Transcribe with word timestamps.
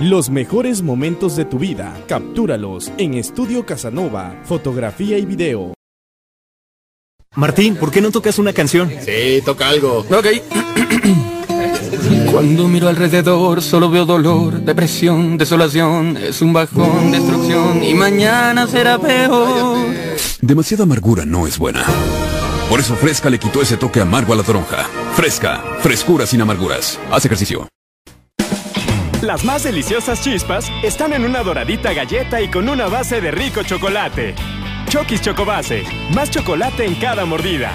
Los 0.00 0.28
mejores 0.28 0.82
momentos 0.82 1.36
de 1.36 1.44
tu 1.44 1.58
vida, 1.58 1.96
captúralos 2.08 2.92
en 2.98 3.14
Estudio 3.14 3.64
Casanova, 3.64 4.40
fotografía 4.44 5.18
y 5.18 5.24
video. 5.24 5.74
Martín, 7.36 7.76
¿por 7.76 7.90
qué 7.90 8.00
no 8.00 8.10
tocas 8.10 8.38
una 8.38 8.52
canción? 8.52 8.90
Sí, 9.00 9.40
toca 9.44 9.68
algo. 9.68 10.00
Ok. 10.00 10.26
Cuando 12.30 12.68
miro 12.68 12.88
alrededor 12.88 13.62
solo 13.62 13.88
veo 13.90 14.04
dolor, 14.04 14.60
depresión, 14.60 15.38
desolación, 15.38 16.16
es 16.16 16.42
un 16.42 16.52
bajón, 16.52 17.12
destrucción 17.12 17.82
y 17.82 17.94
mañana 17.94 18.66
será 18.66 18.98
peor. 18.98 19.78
Demasiada 20.40 20.82
amargura 20.82 21.24
no 21.24 21.46
es 21.46 21.58
buena. 21.58 21.84
Por 22.68 22.80
eso 22.80 22.94
Fresca 22.96 23.30
le 23.30 23.38
quitó 23.38 23.62
ese 23.62 23.76
toque 23.76 24.00
amargo 24.00 24.32
a 24.32 24.36
la 24.36 24.42
toronja. 24.42 24.84
Fresca, 25.14 25.62
frescura 25.80 26.26
sin 26.26 26.40
amarguras. 26.40 26.98
Haz 27.10 27.24
ejercicio. 27.24 27.68
Las 29.24 29.42
más 29.42 29.64
deliciosas 29.64 30.20
chispas 30.20 30.70
están 30.82 31.14
en 31.14 31.24
una 31.24 31.42
doradita 31.42 31.94
galleta 31.94 32.42
y 32.42 32.50
con 32.50 32.68
una 32.68 32.88
base 32.88 33.22
de 33.22 33.30
rico 33.30 33.62
chocolate. 33.62 34.34
Chokis 34.90 35.22
Chocobase, 35.22 35.82
más 36.14 36.30
chocolate 36.30 36.84
en 36.84 36.94
cada 36.96 37.24
mordida. 37.24 37.72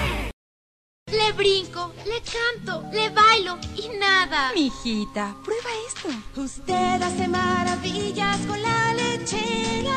Le 1.10 1.32
brinco, 1.32 1.92
le 2.06 2.22
canto, 2.22 2.84
le 2.92 3.10
bailo 3.10 3.58
y 3.74 3.88
nada. 3.98 4.52
Mijita, 4.54 5.34
prueba 5.44 5.70
esto. 5.88 6.40
Usted 6.40 7.02
hace 7.02 7.26
maravillas 7.26 8.38
con 8.46 8.62
la 8.62 8.94
lechera. 8.94 9.96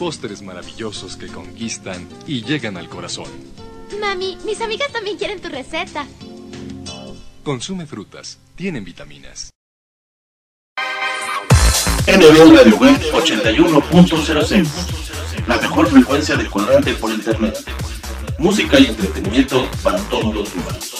Pósteres 0.00 0.42
maravillosos 0.42 1.16
que 1.16 1.28
conquistan 1.28 2.08
y 2.26 2.42
llegan 2.42 2.76
al 2.76 2.88
corazón. 2.88 3.30
Mami, 4.00 4.36
mis 4.44 4.60
amigas 4.60 4.90
también 4.90 5.16
quieren 5.16 5.40
tu 5.40 5.48
receta. 5.48 6.08
Consume 7.44 7.86
frutas, 7.86 8.40
tienen 8.56 8.84
vitaminas. 8.84 9.50
NB 12.10 12.56
Radio 12.56 12.76
Web 12.76 13.00
81.06 13.12 14.66
La 15.46 15.58
mejor 15.58 15.86
frecuencia 15.86 16.34
de 16.36 16.44
cuadrante 16.46 16.92
por 16.94 17.12
internet. 17.12 17.56
Música 18.36 18.80
y 18.80 18.86
entretenimiento 18.86 19.68
para 19.80 19.98
todos 20.08 20.34
los 20.34 20.52
humanos. 20.52 20.99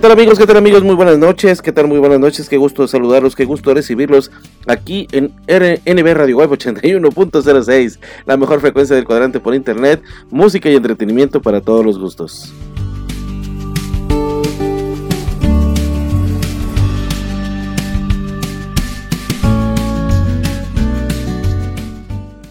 ¿Qué 0.00 0.08
tal 0.08 0.12
amigos? 0.12 0.38
¿Qué 0.38 0.46
tal 0.46 0.56
amigos? 0.56 0.82
Muy 0.82 0.94
buenas 0.94 1.18
noches. 1.18 1.60
¿Qué 1.60 1.72
tal? 1.72 1.86
Muy 1.86 1.98
buenas 1.98 2.18
noches. 2.18 2.48
Qué 2.48 2.56
gusto 2.56 2.88
saludarlos, 2.88 3.36
qué 3.36 3.44
gusto 3.44 3.74
recibirlos 3.74 4.30
aquí 4.66 5.06
en 5.12 5.26
RNB 5.46 6.14
Radio 6.14 6.38
Web 6.38 6.52
81.06, 6.52 7.98
la 8.24 8.38
mejor 8.38 8.62
frecuencia 8.62 8.96
del 8.96 9.04
cuadrante 9.04 9.40
por 9.40 9.54
internet, 9.54 10.02
música 10.30 10.70
y 10.70 10.74
entretenimiento 10.74 11.42
para 11.42 11.60
todos 11.60 11.84
los 11.84 11.98
gustos. 11.98 12.50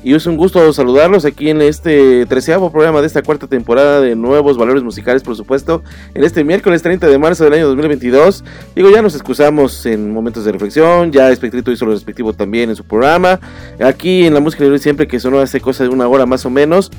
Y 0.10 0.16
es 0.16 0.26
un 0.26 0.38
gusto 0.38 0.74
saludarlos 0.74 1.24
aquí 1.24 1.52
en 1.52 1.62
este 1.62 2.26
treceavo 2.26 2.72
programa 2.72 3.00
de 3.00 3.06
esta 3.06 3.22
cuarta 3.22 3.46
temporada 3.46 4.02
de 4.02 4.16
Nuevos 4.16 4.58
Valores 4.58 4.82
Musicales, 4.82 5.22
por 5.22 5.36
supuesto, 5.36 5.84
en 6.16 6.24
este 6.24 6.44
miércoles 6.44 6.82
30 6.82 7.06
de 7.06 7.20
marzo 7.20 7.44
del 7.44 7.54
año 7.54 7.68
2022. 7.68 8.44
Digo, 8.76 8.90
ya 8.90 9.04
nos 9.04 9.14
excusamos 9.14 9.86
en 9.86 10.12
momentos 10.12 10.46
de 10.46 10.52
reflexión, 10.52 11.12
ya 11.12 11.30
Espectrito 11.30 11.72
hizo 11.72 11.86
lo 11.86 11.92
respectivo 11.92 12.34
también 12.34 12.72
en 12.72 12.76
su 12.76 12.86
programa. 12.86 13.40
Aquí 13.80 14.26
en 14.26 14.34
la 14.34 14.40
música 14.40 14.64
de 14.64 14.80
siempre 14.80 15.08
que 15.08 15.20
sonó 15.20 15.42
hace 15.42 15.62
cosa 15.62 15.84
de 15.84 15.92
una 15.92 16.08
hora 16.08 16.26
más 16.26 16.44
o 16.44 16.50
menos, 16.50 16.90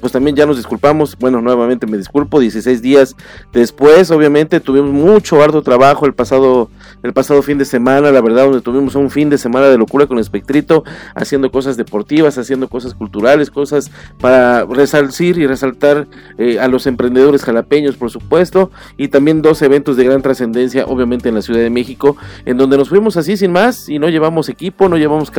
pues 0.00 0.12
también 0.12 0.36
ya 0.36 0.46
nos 0.46 0.56
disculpamos. 0.56 1.16
Bueno, 1.18 1.40
nuevamente 1.40 1.86
me 1.86 1.96
disculpo. 1.96 2.40
16 2.40 2.82
días 2.82 3.16
después, 3.52 4.10
obviamente 4.10 4.60
tuvimos 4.60 4.90
mucho 4.90 5.42
arduo 5.42 5.62
trabajo 5.62 6.06
el 6.06 6.14
pasado, 6.14 6.70
el 7.02 7.12
pasado 7.12 7.42
fin 7.42 7.58
de 7.58 7.64
semana, 7.64 8.10
la 8.10 8.20
verdad, 8.20 8.44
donde 8.44 8.60
tuvimos 8.60 8.94
un 8.94 9.10
fin 9.10 9.30
de 9.30 9.38
semana 9.38 9.66
de 9.68 9.78
locura 9.78 10.06
con 10.06 10.18
Espectrito, 10.18 10.84
haciendo 11.14 11.50
cosas 11.50 11.76
deportivas, 11.76 12.38
haciendo 12.38 12.68
cosas 12.68 12.94
culturales, 12.94 13.50
cosas 13.50 13.90
para 14.20 14.64
resalcir 14.64 15.38
y 15.38 15.46
resaltar 15.46 16.06
eh, 16.38 16.58
a 16.58 16.68
los 16.68 16.86
emprendedores 16.86 17.44
jalapeños, 17.44 17.96
por 17.96 18.10
supuesto, 18.10 18.70
y 18.96 19.08
también 19.08 19.42
dos 19.42 19.62
eventos 19.62 19.96
de 19.96 20.04
gran 20.04 20.22
trascendencia, 20.22 20.86
obviamente 20.86 21.28
en 21.28 21.34
la 21.34 21.42
Ciudad 21.42 21.60
de 21.60 21.70
México, 21.70 22.16
en 22.44 22.56
donde 22.56 22.76
nos 22.76 22.88
fuimos 22.88 23.16
así 23.16 23.36
sin 23.36 23.52
más 23.52 23.88
y 23.88 23.98
no 23.98 24.08
llevamos 24.08 24.48
equipo, 24.48 24.88
no 24.88 24.96
llevamos 24.96 25.32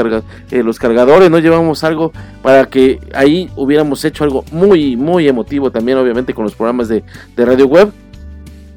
eh, 0.51 0.63
los 0.63 0.79
cargadores, 0.79 1.29
no 1.29 1.39
llevamos 1.39 1.83
algo 1.83 2.11
para 2.41 2.65
que 2.65 2.99
ahí 3.13 3.49
hubiéramos 3.55 4.03
hecho 4.05 4.23
algo 4.23 4.43
muy, 4.51 4.95
muy 4.95 5.27
emotivo 5.27 5.71
también, 5.71 5.97
obviamente, 5.97 6.33
con 6.33 6.43
los 6.43 6.55
programas 6.55 6.87
de, 6.87 7.03
de 7.35 7.45
radio 7.45 7.67
web. 7.67 7.91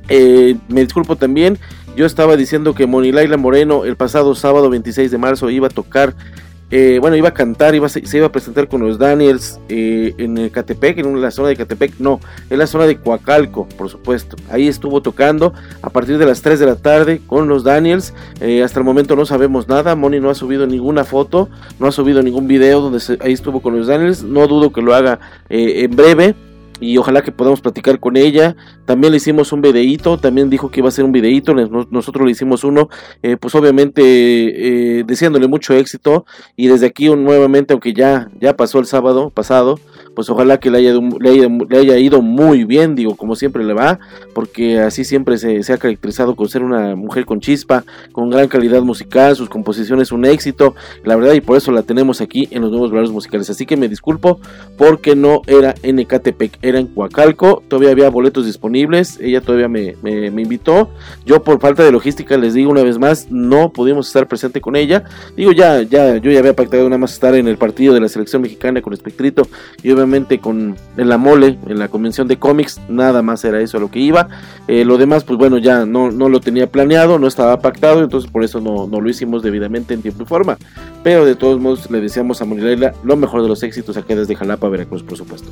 Eh, 0.08 0.56
me 0.68 0.82
disculpo 0.82 1.16
también, 1.16 1.58
yo 1.96 2.04
estaba 2.06 2.36
diciendo 2.36 2.74
que 2.74 2.86
Monilaila 2.86 3.36
Moreno 3.36 3.84
el 3.84 3.96
pasado 3.96 4.34
sábado 4.34 4.68
26 4.68 5.10
de 5.10 5.18
marzo 5.18 5.48
iba 5.48 5.68
a 5.68 5.70
tocar, 5.70 6.14
eh, 6.70 6.98
bueno, 7.00 7.16
iba 7.16 7.28
a 7.28 7.34
cantar, 7.34 7.74
iba 7.74 7.88
se 7.88 8.02
iba 8.16 8.26
a 8.26 8.32
presentar 8.32 8.68
con 8.68 8.80
los 8.80 8.98
Daniels 8.98 9.60
eh, 9.68 10.14
en 10.18 10.38
el 10.38 10.50
Catepec, 10.50 10.98
en 10.98 11.20
la 11.20 11.30
zona 11.30 11.48
de 11.48 11.56
Catepec, 11.56 11.98
no, 11.98 12.20
en 12.50 12.58
la 12.58 12.66
zona 12.66 12.86
de 12.86 12.96
Coacalco, 12.96 13.68
por 13.76 13.88
supuesto. 13.88 14.36
Ahí 14.50 14.68
estuvo 14.68 15.02
tocando 15.02 15.52
a 15.82 15.90
partir 15.90 16.18
de 16.18 16.26
las 16.26 16.42
3 16.42 16.58
de 16.58 16.66
la 16.66 16.76
tarde 16.76 17.20
con 17.26 17.48
los 17.48 17.64
Daniels. 17.64 18.14
hasta 18.64 18.78
el 18.80 18.84
momento 18.84 19.16
no 19.16 19.26
sabemos 19.26 19.68
nada, 19.68 19.94
Moni 19.94 20.20
no 20.20 20.30
ha 20.30 20.34
subido 20.34 20.66
ninguna 20.66 21.04
foto, 21.04 21.48
no 21.78 21.86
ha 21.86 21.92
subido 21.92 22.22
ningún 22.22 22.48
video 22.48 22.80
donde 22.80 23.00
ahí 23.20 23.32
estuvo 23.32 23.60
con 23.60 23.76
los 23.76 23.86
Daniels. 23.86 24.22
No 24.22 24.46
dudo 24.46 24.72
que 24.72 24.82
lo 24.82 24.94
haga 24.94 25.20
en 25.48 25.94
breve 25.94 26.34
y 26.80 26.96
ojalá 26.98 27.22
que 27.22 27.32
podamos 27.32 27.60
platicar 27.60 28.00
con 28.00 28.16
ella. 28.16 28.56
También 28.84 29.12
le 29.12 29.18
hicimos 29.18 29.52
un 29.52 29.60
videíto, 29.60 30.18
también 30.18 30.50
dijo 30.50 30.70
que 30.70 30.80
iba 30.80 30.88
a 30.88 30.92
ser 30.92 31.04
un 31.04 31.12
videíto, 31.12 31.54
nosotros 31.54 32.24
le 32.24 32.32
hicimos 32.32 32.64
uno, 32.64 32.88
eh, 33.22 33.36
pues 33.36 33.54
obviamente 33.54 34.02
eh, 34.02 35.04
deseándole 35.04 35.46
mucho 35.46 35.74
éxito 35.74 36.26
y 36.56 36.68
desde 36.68 36.86
aquí 36.86 37.08
nuevamente, 37.08 37.72
aunque 37.72 37.92
ya, 37.92 38.30
ya 38.40 38.56
pasó 38.56 38.78
el 38.78 38.86
sábado 38.86 39.30
pasado, 39.30 39.78
pues 40.14 40.30
ojalá 40.30 40.58
que 40.58 40.70
le 40.70 40.78
haya, 40.78 40.94
le 41.20 41.30
haya, 41.30 41.48
le 41.48 41.78
haya 41.78 41.98
ido 41.98 42.22
muy 42.22 42.64
bien, 42.64 42.94
digo, 42.94 43.16
como 43.16 43.36
siempre 43.36 43.64
le 43.64 43.74
va, 43.74 43.98
porque 44.34 44.80
así 44.80 45.04
siempre 45.04 45.38
se, 45.38 45.60
ha 45.72 45.78
caracterizado 45.78 46.36
con 46.36 46.48
ser 46.48 46.62
una 46.62 46.94
mujer 46.94 47.26
con 47.26 47.40
chispa, 47.40 47.84
con 48.12 48.30
gran 48.30 48.48
calidad 48.48 48.82
musical, 48.82 49.36
sus 49.36 49.48
composiciones 49.48 50.12
un 50.12 50.24
éxito, 50.24 50.74
la 51.04 51.16
verdad, 51.16 51.34
y 51.34 51.40
por 51.40 51.56
eso 51.56 51.72
la 51.72 51.82
tenemos 51.82 52.20
aquí 52.20 52.48
en 52.50 52.62
los 52.62 52.70
nuevos 52.70 52.90
valores 52.90 53.10
musicales. 53.10 53.50
Así 53.50 53.66
que 53.66 53.76
me 53.76 53.88
disculpo 53.88 54.40
porque 54.76 55.16
no 55.16 55.42
era 55.46 55.74
en 55.82 55.98
Ecatepec, 55.98 56.58
era 56.62 56.78
en 56.78 56.86
Coacalco, 56.86 57.62
todavía 57.68 57.90
había 57.90 58.10
boletos 58.10 58.46
disponibles, 58.46 59.18
ella 59.20 59.40
todavía 59.40 59.68
me, 59.68 59.96
me, 60.02 60.30
me, 60.30 60.42
invitó, 60.42 60.90
yo 61.24 61.42
por 61.42 61.60
falta 61.60 61.82
de 61.82 61.92
logística 61.92 62.36
les 62.36 62.54
digo 62.54 62.70
una 62.70 62.82
vez 62.82 62.98
más, 62.98 63.30
no 63.30 63.72
pudimos 63.72 64.06
estar 64.06 64.28
presente 64.28 64.60
con 64.60 64.76
ella, 64.76 65.04
digo 65.36 65.52
ya, 65.52 65.82
ya, 65.82 66.16
yo 66.18 66.30
ya 66.30 66.38
había 66.38 66.54
pactado 66.54 66.84
nada 66.84 66.98
más 66.98 67.14
estar 67.14 67.34
en 67.34 67.48
el 67.48 67.56
partido 67.56 67.94
de 67.94 68.00
la 68.00 68.08
selección 68.08 68.42
mexicana 68.42 68.82
con 68.82 68.92
Espectrito 68.92 69.48
y 69.82 69.90
obviamente 69.90 70.03
con 70.40 70.76
en 70.96 71.08
la 71.08 71.18
mole, 71.18 71.58
en 71.66 71.78
la 71.78 71.88
convención 71.88 72.28
de 72.28 72.38
cómics, 72.38 72.80
nada 72.88 73.22
más 73.22 73.44
era 73.44 73.60
eso 73.60 73.78
a 73.78 73.80
lo 73.80 73.90
que 73.90 73.98
iba, 73.98 74.28
eh, 74.68 74.84
lo 74.84 74.98
demás 74.98 75.24
pues 75.24 75.38
bueno 75.38 75.58
ya 75.58 75.86
no, 75.86 76.10
no 76.10 76.28
lo 76.28 76.40
tenía 76.40 76.70
planeado, 76.70 77.18
no 77.18 77.26
estaba 77.26 77.60
pactado, 77.60 78.02
entonces 78.02 78.30
por 78.30 78.44
eso 78.44 78.60
no, 78.60 78.86
no 78.86 79.00
lo 79.00 79.08
hicimos 79.08 79.42
debidamente 79.42 79.94
en 79.94 80.02
tiempo 80.02 80.22
y 80.22 80.26
forma, 80.26 80.56
pero 81.02 81.24
de 81.24 81.34
todos 81.34 81.60
modos 81.60 81.90
le 81.90 82.00
deseamos 82.00 82.40
a 82.40 82.44
Monilaila 82.44 82.94
lo 83.02 83.16
mejor 83.16 83.42
de 83.42 83.48
los 83.48 83.62
éxitos 83.62 83.96
acá 83.96 84.14
desde 84.14 84.36
Jalapa, 84.36 84.68
Veracruz 84.68 85.02
por 85.02 85.16
supuesto, 85.16 85.50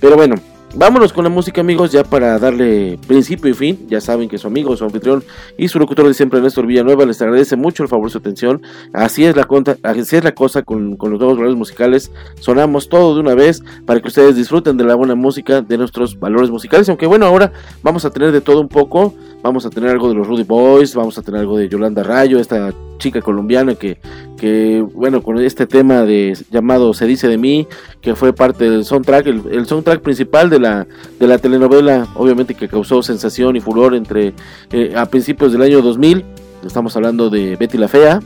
pero 0.00 0.16
bueno, 0.16 0.36
Vámonos 0.74 1.14
con 1.14 1.24
la 1.24 1.30
música, 1.30 1.62
amigos, 1.62 1.92
ya 1.92 2.04
para 2.04 2.38
darle 2.38 2.98
principio 3.08 3.50
y 3.50 3.54
fin. 3.54 3.86
Ya 3.88 4.02
saben 4.02 4.28
que 4.28 4.36
su 4.36 4.46
amigo, 4.46 4.76
su 4.76 4.84
anfitrión 4.84 5.24
y 5.56 5.68
su 5.68 5.78
locutor 5.78 6.06
de 6.06 6.12
siempre, 6.12 6.42
Néstor 6.42 6.66
Villanueva, 6.66 7.06
les 7.06 7.20
agradece 7.22 7.56
mucho 7.56 7.82
el 7.82 7.88
favor, 7.88 8.10
su 8.10 8.18
atención. 8.18 8.60
Así 8.92 9.24
es 9.24 9.34
la, 9.34 9.48
así 9.82 10.16
es 10.16 10.24
la 10.24 10.32
cosa 10.32 10.62
con, 10.62 10.96
con 10.96 11.10
los 11.10 11.18
nuevos 11.18 11.38
valores 11.38 11.56
musicales. 11.56 12.12
Sonamos 12.40 12.90
todo 12.90 13.14
de 13.14 13.20
una 13.20 13.34
vez 13.34 13.62
para 13.86 14.00
que 14.00 14.08
ustedes 14.08 14.36
disfruten 14.36 14.76
de 14.76 14.84
la 14.84 14.94
buena 14.94 15.14
música, 15.14 15.62
de 15.62 15.78
nuestros 15.78 16.20
valores 16.20 16.50
musicales. 16.50 16.88
Aunque 16.90 17.06
bueno, 17.06 17.24
ahora 17.24 17.50
vamos 17.82 18.04
a 18.04 18.10
tener 18.10 18.30
de 18.30 18.42
todo 18.42 18.60
un 18.60 18.68
poco. 18.68 19.14
Vamos 19.42 19.64
a 19.64 19.70
tener 19.70 19.88
algo 19.90 20.08
de 20.08 20.16
los 20.16 20.26
Rudy 20.26 20.42
Boys, 20.42 20.94
vamos 20.94 21.16
a 21.16 21.22
tener 21.22 21.40
algo 21.40 21.56
de 21.56 21.68
Yolanda 21.68 22.02
Rayo, 22.02 22.40
esta 22.40 22.74
chica 22.98 23.22
colombiana 23.22 23.76
que, 23.76 23.98
que 24.38 24.80
bueno, 24.94 25.22
con 25.22 25.38
este 25.38 25.66
tema 25.66 26.02
de 26.02 26.36
llamado 26.50 26.94
Se 26.94 27.06
dice 27.06 27.28
de 27.28 27.36
mí, 27.36 27.66
que 28.00 28.14
fue 28.14 28.32
parte 28.32 28.70
del 28.70 28.84
soundtrack, 28.84 29.26
el, 29.26 29.66
soundtrack 29.66 30.00
principal 30.00 30.48
de 30.48 30.60
la, 30.60 30.86
de 31.18 31.26
la 31.26 31.38
telenovela, 31.38 32.06
obviamente 32.14 32.54
que 32.54 32.68
causó 32.68 33.02
sensación 33.02 33.56
y 33.56 33.60
furor 33.60 33.94
entre 33.94 34.32
eh, 34.72 34.94
a 34.96 35.06
principios 35.06 35.52
del 35.52 35.62
año 35.62 35.82
2000. 35.82 36.24
Estamos 36.64 36.96
hablando 36.96 37.28
de 37.28 37.56
Betty 37.56 37.76
la 37.76 37.88
Fea. 37.88 38.20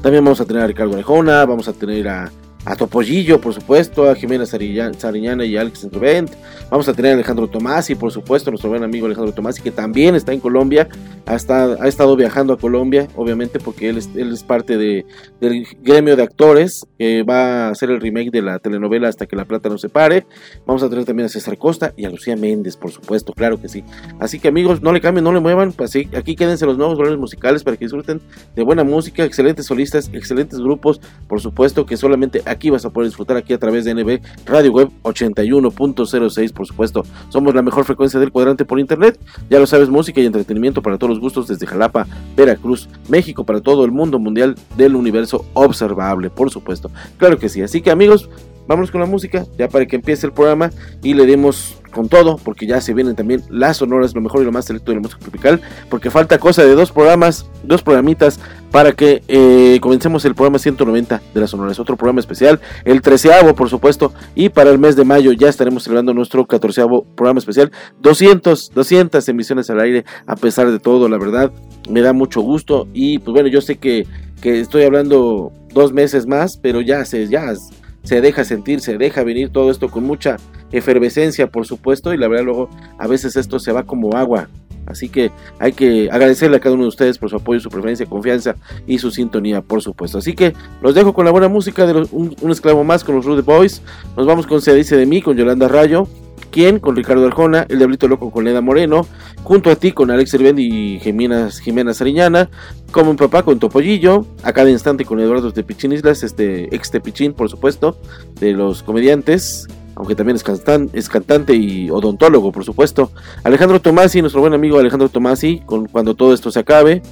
También 0.00 0.24
vamos 0.24 0.40
a 0.40 0.44
tener 0.44 0.62
a 0.62 0.66
Ricardo 0.66 0.94
Arejona, 0.94 1.44
vamos 1.44 1.68
a 1.68 1.72
tener 1.72 2.08
a 2.08 2.30
a 2.64 2.76
Topollillo, 2.76 3.40
por 3.40 3.52
supuesto, 3.52 4.08
a 4.08 4.14
Jimena 4.14 4.46
Sariñana 4.46 5.44
y 5.44 5.56
a 5.56 5.60
Alex 5.60 5.84
Entrubent. 5.84 6.30
Vamos 6.70 6.88
a 6.88 6.94
tener 6.94 7.12
a 7.12 7.14
Alejandro 7.14 7.48
Tomasi, 7.48 7.94
por 7.94 8.10
supuesto, 8.10 8.50
nuestro 8.50 8.70
buen 8.70 8.82
amigo 8.82 9.06
Alejandro 9.06 9.34
Tomasi, 9.34 9.62
que 9.62 9.70
también 9.70 10.14
está 10.14 10.32
en 10.32 10.40
Colombia, 10.40 10.88
ha 11.26 11.34
estado, 11.34 11.76
ha 11.80 11.88
estado 11.88 12.16
viajando 12.16 12.54
a 12.54 12.58
Colombia, 12.58 13.06
obviamente, 13.16 13.58
porque 13.58 13.90
él 13.90 13.98
es, 13.98 14.08
él 14.14 14.32
es 14.32 14.42
parte 14.42 14.78
de, 14.78 15.04
del 15.40 15.66
gremio 15.82 16.16
de 16.16 16.22
actores, 16.22 16.86
que 16.98 17.22
va 17.22 17.66
a 17.66 17.70
hacer 17.70 17.90
el 17.90 18.00
remake 18.00 18.30
de 18.30 18.42
la 18.42 18.58
telenovela 18.58 19.08
Hasta 19.08 19.26
que 19.26 19.36
la 19.36 19.44
plata 19.44 19.68
no 19.68 19.78
se 19.78 19.88
pare. 19.88 20.26
Vamos 20.66 20.82
a 20.82 20.88
tener 20.88 21.04
también 21.04 21.26
a 21.26 21.28
César 21.28 21.58
Costa 21.58 21.92
y 21.96 22.04
a 22.06 22.10
Lucía 22.10 22.36
Méndez, 22.36 22.76
por 22.76 22.90
supuesto, 22.90 23.32
claro 23.32 23.60
que 23.60 23.68
sí. 23.68 23.84
Así 24.18 24.38
que 24.38 24.48
amigos, 24.48 24.82
no 24.82 24.92
le 24.92 25.00
cambien, 25.00 25.24
no 25.24 25.32
le 25.32 25.40
muevan, 25.40 25.72
pues 25.72 25.94
aquí 26.16 26.34
quédense 26.34 26.64
los 26.64 26.78
nuevos 26.78 26.96
valores 26.96 27.18
musicales 27.18 27.62
para 27.62 27.76
que 27.76 27.84
disfruten 27.84 28.20
de 28.56 28.62
buena 28.62 28.84
música, 28.84 29.24
excelentes 29.24 29.66
solistas, 29.66 30.10
excelentes 30.12 30.60
grupos, 30.60 31.00
por 31.28 31.40
supuesto 31.40 31.84
que 31.84 31.96
solamente 31.96 32.42
aquí 32.54 32.70
vas 32.70 32.84
a 32.84 32.90
poder 32.90 33.08
disfrutar 33.08 33.36
aquí 33.36 33.52
a 33.52 33.58
través 33.58 33.84
de 33.84 33.94
NB 33.94 34.20
Radio 34.46 34.72
Web 34.72 34.90
81.06, 35.02 36.52
por 36.52 36.66
supuesto. 36.66 37.04
Somos 37.28 37.54
la 37.54 37.62
mejor 37.62 37.84
frecuencia 37.84 38.18
del 38.18 38.32
cuadrante 38.32 38.64
por 38.64 38.80
internet. 38.80 39.18
Ya 39.50 39.58
lo 39.58 39.66
sabes, 39.66 39.88
música 39.88 40.20
y 40.20 40.26
entretenimiento 40.26 40.82
para 40.82 40.98
todos 40.98 41.10
los 41.10 41.20
gustos 41.20 41.48
desde 41.48 41.66
Jalapa, 41.66 42.06
Veracruz, 42.36 42.88
México, 43.08 43.44
para 43.44 43.60
todo 43.60 43.84
el 43.84 43.92
mundo 43.92 44.18
mundial 44.18 44.54
del 44.76 44.96
universo 44.96 45.44
observable, 45.54 46.30
por 46.30 46.50
supuesto. 46.50 46.90
Claro 47.18 47.38
que 47.38 47.48
sí. 47.48 47.62
Así 47.62 47.82
que 47.82 47.90
amigos, 47.90 48.28
vámonos 48.66 48.90
con 48.90 49.00
la 49.00 49.06
música, 49.06 49.44
ya 49.58 49.68
para 49.68 49.86
que 49.86 49.96
empiece 49.96 50.26
el 50.26 50.32
programa 50.32 50.70
y 51.02 51.14
le 51.14 51.26
demos 51.26 51.76
con 51.94 52.08
todo, 52.08 52.36
porque 52.36 52.66
ya 52.66 52.80
se 52.80 52.92
vienen 52.92 53.14
también 53.14 53.42
las 53.48 53.78
sonoras, 53.78 54.14
lo 54.14 54.20
mejor 54.20 54.42
y 54.42 54.44
lo 54.44 54.52
más 54.52 54.66
selecto 54.66 54.90
de 54.90 54.96
la 54.96 55.00
música 55.00 55.20
tropical, 55.20 55.60
porque 55.88 56.10
falta 56.10 56.38
cosa 56.38 56.62
de 56.64 56.74
dos 56.74 56.92
programas, 56.92 57.46
dos 57.62 57.82
programitas, 57.82 58.40
para 58.70 58.92
que 58.92 59.22
eh, 59.28 59.78
comencemos 59.80 60.24
el 60.24 60.34
programa 60.34 60.58
190 60.58 61.22
de 61.32 61.40
las 61.40 61.50
sonoras, 61.50 61.78
otro 61.78 61.96
programa 61.96 62.20
especial, 62.20 62.60
el 62.84 63.00
treceavo, 63.00 63.54
por 63.54 63.70
supuesto, 63.70 64.12
y 64.34 64.48
para 64.48 64.70
el 64.70 64.78
mes 64.78 64.96
de 64.96 65.04
mayo 65.04 65.32
ya 65.32 65.48
estaremos 65.48 65.84
celebrando 65.84 66.12
nuestro 66.12 66.44
catorceavo 66.44 67.04
programa 67.14 67.38
especial, 67.38 67.70
200, 68.00 68.72
200 68.74 69.28
emisiones 69.28 69.70
al 69.70 69.80
aire, 69.80 70.04
a 70.26 70.34
pesar 70.34 70.70
de 70.70 70.80
todo, 70.80 71.08
la 71.08 71.16
verdad, 71.16 71.52
me 71.88 72.00
da 72.00 72.12
mucho 72.12 72.40
gusto, 72.40 72.88
y 72.92 73.18
pues 73.18 73.32
bueno, 73.32 73.48
yo 73.48 73.60
sé 73.60 73.76
que, 73.76 74.06
que 74.42 74.58
estoy 74.58 74.82
hablando 74.82 75.52
dos 75.72 75.92
meses 75.92 76.26
más, 76.26 76.56
pero 76.56 76.80
ya 76.80 77.04
se, 77.04 77.28
ya 77.28 77.54
se 78.04 78.20
deja 78.20 78.44
sentir, 78.44 78.80
se 78.80 78.96
deja 78.96 79.24
venir 79.24 79.50
todo 79.50 79.70
esto 79.70 79.90
con 79.90 80.04
mucha 80.04 80.36
efervescencia, 80.70 81.48
por 81.48 81.66
supuesto, 81.66 82.14
y 82.14 82.18
la 82.18 82.28
verdad 82.28 82.44
luego 82.44 82.68
a 82.98 83.06
veces 83.06 83.34
esto 83.36 83.58
se 83.58 83.72
va 83.72 83.84
como 83.84 84.16
agua. 84.16 84.48
Así 84.86 85.08
que 85.08 85.30
hay 85.58 85.72
que 85.72 86.10
agradecerle 86.10 86.58
a 86.58 86.60
cada 86.60 86.74
uno 86.74 86.84
de 86.84 86.88
ustedes 86.88 87.16
por 87.16 87.30
su 87.30 87.36
apoyo, 87.36 87.58
su 87.58 87.70
preferencia, 87.70 88.06
confianza 88.06 88.56
y 88.86 88.98
su 88.98 89.10
sintonía, 89.10 89.62
por 89.62 89.80
supuesto. 89.82 90.18
Así 90.18 90.34
que 90.34 90.52
los 90.82 90.94
dejo 90.94 91.14
con 91.14 91.24
la 91.24 91.30
buena 91.30 91.48
música 91.48 91.86
de 91.86 92.06
un, 92.10 92.50
esclavo 92.50 92.84
más 92.84 93.02
con 93.02 93.16
los 93.16 93.24
Rude 93.24 93.42
Boys. 93.42 93.80
Nos 94.16 94.26
vamos 94.26 94.46
con 94.46 94.60
Se 94.60 94.74
dice 94.74 94.96
de 94.96 95.06
mí, 95.06 95.22
con 95.22 95.36
Yolanda 95.36 95.68
Rayo. 95.68 96.06
¿Quién? 96.54 96.78
Con 96.78 96.94
Ricardo 96.94 97.26
Arjona, 97.26 97.66
El 97.68 97.78
Diablito 97.78 98.06
Loco 98.06 98.30
con 98.30 98.44
Leda 98.44 98.60
Moreno, 98.60 99.08
junto 99.42 99.72
a 99.72 99.74
ti 99.74 99.90
con 99.90 100.12
Alex 100.12 100.34
Herbendi 100.34 100.62
y 100.62 101.00
Jimena, 101.00 101.50
Jimena 101.50 101.92
Sariñana, 101.94 102.48
como 102.92 103.10
un 103.10 103.16
papá 103.16 103.42
con 103.42 103.58
Topollillo, 103.58 104.24
a 104.44 104.52
cada 104.52 104.70
instante 104.70 105.04
con 105.04 105.18
Eduardo 105.18 105.52
Tepichín 105.52 105.90
Islas, 105.90 106.22
este 106.22 106.72
ex 106.72 106.92
Tepichín, 106.92 107.32
por 107.32 107.50
supuesto, 107.50 107.98
de 108.38 108.52
los 108.52 108.84
comediantes, 108.84 109.66
aunque 109.96 110.14
también 110.14 110.36
es, 110.36 110.44
es 110.92 111.08
cantante 111.08 111.56
y 111.56 111.90
odontólogo, 111.90 112.52
por 112.52 112.64
supuesto. 112.64 113.10
Alejandro 113.42 113.80
Tomasi, 113.80 114.20
nuestro 114.20 114.40
buen 114.40 114.54
amigo 114.54 114.78
Alejandro 114.78 115.08
Tomasi, 115.08 115.60
con 115.66 115.86
Cuando 115.86 116.14
todo 116.14 116.34
esto 116.34 116.52
se 116.52 116.60
acabe, 116.60 117.02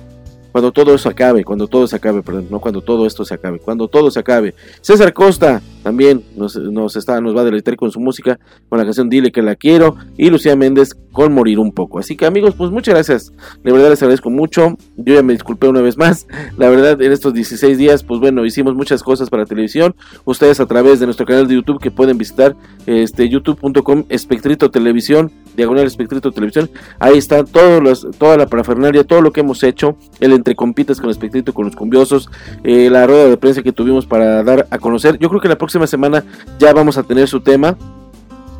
cuando 0.53 0.71
todo 0.71 0.95
eso 0.95 1.09
acabe, 1.09 1.45
cuando 1.45 1.67
todo 1.67 1.87
se 1.87 1.97
acabe, 1.97 2.23
perdón, 2.23 2.47
no 2.51 2.61
cuando 2.61 2.83
todo 2.83 3.07
esto 3.07 3.25
se 3.25 3.35
acabe, 3.35 3.59
cuando 3.59 3.89
todo 3.89 4.11
se 4.11 4.21
acabe. 4.21 4.55
César 4.83 5.13
Costa 5.13 5.63
también 5.83 6.23
nos, 6.37 6.57
está, 6.95 7.21
nos 7.21 7.37
va 7.37 7.41
a 7.41 7.45
deleitar 7.45 7.75
con 7.77 7.91
su 7.91 7.99
música, 7.99 8.39
con 8.69 8.79
la 8.79 8.85
canción 8.85 9.09
Dile 9.09 9.33
que 9.33 9.43
la 9.43 9.57
quiero, 9.57 9.97
y 10.17 10.31
Lucía 10.31 10.55
Méndez 10.55 10.95
con 11.11 11.33
Morir 11.33 11.59
un 11.59 11.73
poco. 11.73 11.99
Así 11.99 12.17
que 12.17 12.27
amigos, 12.27 12.55
pues 12.55 12.71
muchas 12.71 12.95
gracias, 12.95 13.33
de 13.65 13.73
verdad 13.73 13.91
les 13.91 14.03
agradezco 14.03 14.31
mucho, 14.31 14.77
yo 14.97 15.15
ya 15.15 15.23
me 15.23 15.33
disculpé 15.33 15.69
una 15.69 15.81
vez 15.81 15.97
más, 15.97 16.27
la 16.57 16.69
verdad 16.69 17.01
en 17.01 17.13
estos 17.13 17.35
16 17.35 17.79
días, 17.79 18.03
pues 18.03 18.21
bueno, 18.21 18.45
hicimos 18.45 18.75
muchas 18.75 19.03
cosas 19.03 19.31
para 19.31 19.47
televisión, 19.47 19.95
ustedes 20.25 20.61
a 20.61 20.67
través 20.67 21.01
de 21.01 21.07
nuestro 21.07 21.27
canal 21.27 21.49
de 21.49 21.55
YouTube 21.55 21.81
que 21.81 21.91
pueden 21.91 22.19
visitar, 22.19 22.55
este 22.87 23.29
youtube.com 23.29 24.05
espectrito 24.09 24.71
televisión, 24.71 25.31
diagonal 25.57 25.87
espectrito 25.87 26.33
televisión, 26.33 26.71
ahí 26.99 27.19
está 27.19 27.45
todos 27.45 28.07
toda 28.19 28.37
la 28.37 28.47
parafernalia, 28.47 29.05
todo 29.05 29.21
lo 29.21 29.33
que 29.33 29.41
hemos 29.41 29.63
hecho, 29.63 29.97
el 30.21 30.33
entre 30.33 30.55
compitas 30.55 31.01
con 31.01 31.11
Espectrito, 31.11 31.53
con 31.53 31.67
los 31.67 31.77
cumbiosos, 31.77 32.31
eh, 32.65 32.89
la 32.91 33.07
rueda 33.07 33.29
de 33.29 33.37
prensa 33.37 33.63
que 33.63 33.73
tuvimos 33.73 34.07
para 34.07 34.43
dar 34.43 34.67
a 34.71 34.79
conocer. 34.79 35.19
Yo 35.19 35.29
creo 35.29 35.41
que 35.41 35.49
la 35.49 35.59
próxima 35.59 35.87
semana 35.87 36.25
ya 36.59 36.73
vamos 36.73 36.99
a 36.99 37.03
tener 37.03 37.29
su 37.29 37.41
tema 37.41 37.77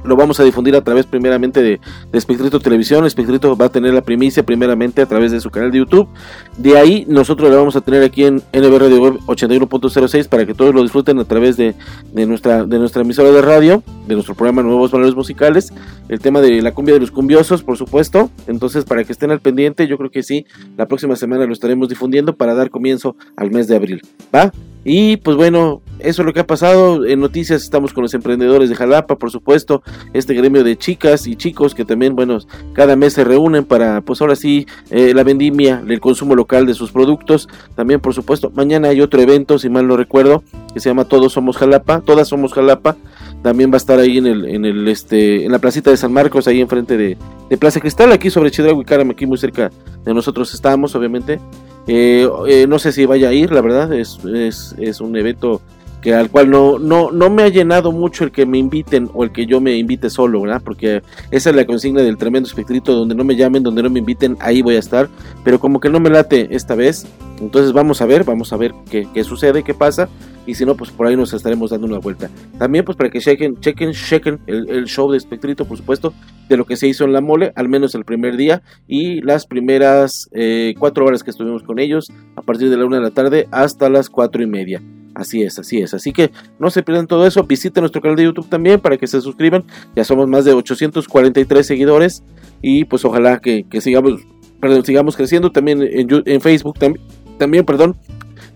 lo 0.05 0.17
vamos 0.17 0.41
a 0.41 0.45
difundir 0.45 0.75
a 0.77 0.83
través 0.83 1.07
primeramente 1.07 1.63
de, 1.63 1.81
Espectrito 2.13 2.61
Televisión. 2.61 3.07
Espectrito 3.07 3.57
va 3.57 3.67
a 3.67 3.69
tener 3.69 3.95
la 3.95 4.03
primicia 4.03 4.43
primeramente 4.43 5.03
a 5.03 5.07
través 5.07 5.33
de 5.33 5.41
su 5.41 5.51
canal 5.51 5.71
de 5.71 5.79
YouTube. 5.79 6.09
De 6.57 6.79
ahí 6.79 7.05
nosotros 7.09 7.51
lo 7.51 7.57
vamos 7.57 7.77
a 7.77 7.81
tener 7.81 8.03
aquí 8.03 8.25
en 8.25 8.37
NB 8.53 8.79
Radio 8.79 9.03
Web 9.03 9.19
81.06 9.27 10.29
para 10.29 10.47
que 10.47 10.55
todos 10.55 10.75
lo 10.75 10.83
disfruten 10.83 11.19
a 11.19 11.25
través 11.25 11.57
de, 11.57 11.75
de, 12.13 12.27
nuestra, 12.27 12.65
de 12.65 12.79
nuestra 12.79 13.03
emisora 13.03 13.31
de 13.31 13.43
radio, 13.43 13.83
de 14.07 14.15
nuestro 14.15 14.35
programa 14.35 14.63
Nuevos 14.63 14.91
Valores 14.91 15.15
Musicales. 15.15 15.73
El 16.09 16.21
tema 16.21 16.41
de 16.41 16.63
la 16.63 16.73
cumbia 16.73 16.95
de 16.95 17.01
los 17.01 17.11
cumbiosos, 17.11 17.63
por 17.63 17.77
supuesto. 17.77 18.31
Entonces, 18.47 18.85
para 18.85 19.05
que 19.05 19.13
estén 19.13 19.31
al 19.31 19.41
pendiente, 19.41 19.87
yo 19.87 19.99
creo 19.99 20.11
que 20.11 20.23
sí, 20.23 20.47
la 20.77 20.87
próxima 20.87 21.17
semana 21.17 21.47
lo 21.47 21.53
estaremos 21.53 21.89
difundiendo 21.89 22.37
para 22.37 22.55
dar 22.55 22.71
comienzo 22.71 23.17
al 23.37 23.51
mes 23.51 23.69
de 23.69 23.77
abril. 23.77 24.03
¿Va? 24.35 24.53
Y 24.85 25.19
pues 25.19 25.37
bueno, 25.37 25.81
eso 26.01 26.23
es 26.23 26.27
lo 26.27 26.33
que 26.33 26.41
ha 26.41 26.47
pasado. 26.47 27.07
En 27.07 27.21
noticias 27.21 27.63
estamos 27.63 27.93
con 27.93 28.03
los 28.03 28.15
emprendedores 28.15 28.69
de 28.69 28.75
Jalapa, 28.75 29.17
por 29.17 29.31
supuesto, 29.31 29.83
este 30.13 30.35
gremio 30.35 30.65
de 30.65 30.77
chicas 30.77 31.27
y 31.27 31.37
chicos 31.37 31.75
que 31.75 31.85
también, 31.85 32.15
bueno, 32.15 32.39
cada 32.73 32.97
mes 32.97 33.13
se 33.15 33.25
reúnen 33.25 33.65
para, 33.65 34.01
pues 34.01 34.21
ahora 34.21 34.37
sí, 34.37 34.67
eh, 34.91 35.13
la 35.15 35.25
vendimia, 35.25 35.83
el 35.87 36.01
consumo 36.01 36.35
local 36.35 36.67
de 36.67 36.75
sus 36.75 36.93
productos. 36.93 37.49
También, 37.75 38.01
por 38.01 38.15
supuesto, 38.15 38.51
mañana 38.55 38.89
hay 38.89 39.01
otro 39.01 39.21
evento, 39.21 39.59
si 39.59 39.69
mal 39.69 39.87
no 39.87 39.97
recuerdo, 39.97 40.43
que 40.73 40.81
se 40.81 40.89
llama 40.89 41.05
Todos 41.05 41.33
Somos 41.33 41.57
Jalapa, 41.57 42.01
Todas 42.01 42.29
Somos 42.29 42.53
Jalapa. 42.53 42.97
También 43.43 43.71
va 43.71 43.75
a 43.75 43.79
estar 43.79 43.99
ahí 43.99 44.19
en 44.19 44.27
el, 44.27 44.45
en 44.45 44.65
el, 44.65 44.87
este, 44.87 45.45
en 45.45 45.53
la 45.53 45.59
placita 45.59 45.91
de 45.91 45.97
San 45.97 46.13
Marcos, 46.13 46.47
ahí 46.47 46.61
enfrente 46.61 46.97
de, 46.97 47.17
de 47.51 47.57
Plaza 47.57 47.81
Cristal, 47.81 48.13
aquí 48.13 48.31
sobre 48.31 48.51
Chidrago 48.51 48.83
aquí 49.11 49.27
muy 49.27 49.39
cerca 49.39 49.71
de 50.05 50.15
nosotros 50.15 50.55
estamos, 50.55 50.95
obviamente. 50.95 51.41
Eh, 51.87 52.29
eh, 52.47 52.67
no 52.69 52.79
sé 52.79 52.93
si 52.93 53.07
vaya 53.07 53.29
a 53.29 53.33
ir, 53.33 53.51
la 53.51 53.61
verdad, 53.61 53.93
es, 53.93 54.19
es, 54.25 54.75
es 54.79 55.01
un 55.01 55.17
evento 55.17 55.61
que 56.03 56.15
al 56.15 56.31
cual 56.31 56.51
no, 56.51 56.79
no, 56.79 57.11
no 57.13 57.31
me 57.31 57.45
ha 57.45 57.49
llenado 57.49 57.93
mucho 57.93 58.25
el 58.25 58.33
que 58.33 58.45
me 58.45 58.59
inviten 58.59 59.09
o 59.15 59.25
el 59.25 59.33
que 59.33 59.47
yo 59.47 59.61
me 59.61 59.77
invite 59.77 60.11
solo, 60.11 60.43
¿verdad? 60.43 60.61
Porque 60.63 61.03
esa 61.31 61.51
es 61.51 61.57
la 61.57 61.65
consigna 61.65 62.03
del 62.03 62.19
tremendo 62.19 62.49
espectrito, 62.49 62.93
donde 62.93 63.15
no 63.15 63.25
me 63.25 63.37
llamen, 63.37 63.63
donde 63.63 63.83
no 63.83 63.89
me 63.89 64.01
inviten, 64.01 64.37
ahí 64.41 64.63
voy 64.63 64.75
a 64.75 64.81
estar, 64.81 65.09
pero 65.45 65.61
como 65.61 65.81
que 65.81 65.89
no 65.89 66.01
me 66.01 66.11
late 66.11 66.49
esta 66.51 66.75
vez, 66.75 67.07
entonces 67.41 67.73
vamos 67.73 68.03
a 68.03 68.07
ver, 68.07 68.25
vamos 68.25 68.53
a 68.53 68.57
ver 68.57 68.75
qué, 68.91 69.07
qué 69.15 69.23
sucede, 69.23 69.63
qué 69.63 69.75
pasa, 69.75 70.09
y 70.45 70.55
si 70.55 70.67
no, 70.67 70.77
pues 70.77 70.91
por 70.91 71.07
ahí 71.07 71.17
nos 71.17 71.33
estaremos 71.33 71.71
dando 71.71 71.87
una 71.87 71.99
vuelta. 71.99 72.31
También 72.59 72.85
pues 72.85 72.97
para 72.97 73.11
que 73.11 73.21
chequen, 73.21 73.61
chequen, 73.61 73.93
chequen 73.93 74.41
el, 74.47 74.85
show 74.87 75.11
de 75.11 75.19
espectrito, 75.19 75.65
por 75.65 75.77
supuesto, 75.77 76.13
de 76.49 76.57
lo 76.57 76.65
que 76.67 76.77
se 76.77 76.89
hizo 76.89 77.05
en 77.05 77.13
la 77.13 77.21
mole, 77.21 77.53
al 77.55 77.69
menos 77.69 77.95
el 77.95 78.05
primer 78.05 78.37
día, 78.37 78.63
y 78.89 79.21
las 79.21 79.47
primeras 79.47 80.29
eh, 80.33 80.75
cuatro 80.79 81.05
horas 81.05 81.23
que 81.23 81.31
estuvimos 81.31 81.63
con 81.63 81.79
ellos, 81.79 82.11
a 82.35 82.43
partir 82.43 82.71
de 82.71 82.77
la 82.77 82.87
una 82.87 82.97
de 82.97 83.03
la 83.03 83.11
tarde 83.11 83.47
hasta 83.53 83.89
las 83.89 84.11
cuatro 84.11 84.43
y 84.43 84.47
media. 84.47 84.83
Así 85.15 85.43
es, 85.43 85.59
así 85.59 85.81
es. 85.81 85.95
Así 85.95 86.13
que 86.13 86.31
no 86.59 86.71
se 86.71 86.83
pierdan 86.83 87.07
todo 87.07 87.27
eso. 87.27 87.43
Visiten 87.45 87.83
nuestro 87.83 88.01
canal 88.01 88.17
de 88.17 88.25
YouTube 88.25 88.49
también 88.49 88.81
para 88.81 88.97
que 88.97 89.07
se 89.07 89.21
suscriban. 89.21 89.65
Ya 89.95 90.05
somos 90.05 90.29
más 90.29 90.45
de 90.45 90.53
843 90.53 91.67
seguidores. 91.67 92.23
Y 92.63 92.85
pues 92.85 93.05
ojalá 93.05 93.41
que, 93.41 93.67
sigamos, 93.81 94.21
perdón, 94.61 94.85
sigamos 94.85 95.17
creciendo. 95.17 95.53
También 95.53 95.83
en, 95.83 96.41
Facebook 96.41 96.79
también, 96.79 97.05
también, 97.39 97.65
perdón. 97.65 97.97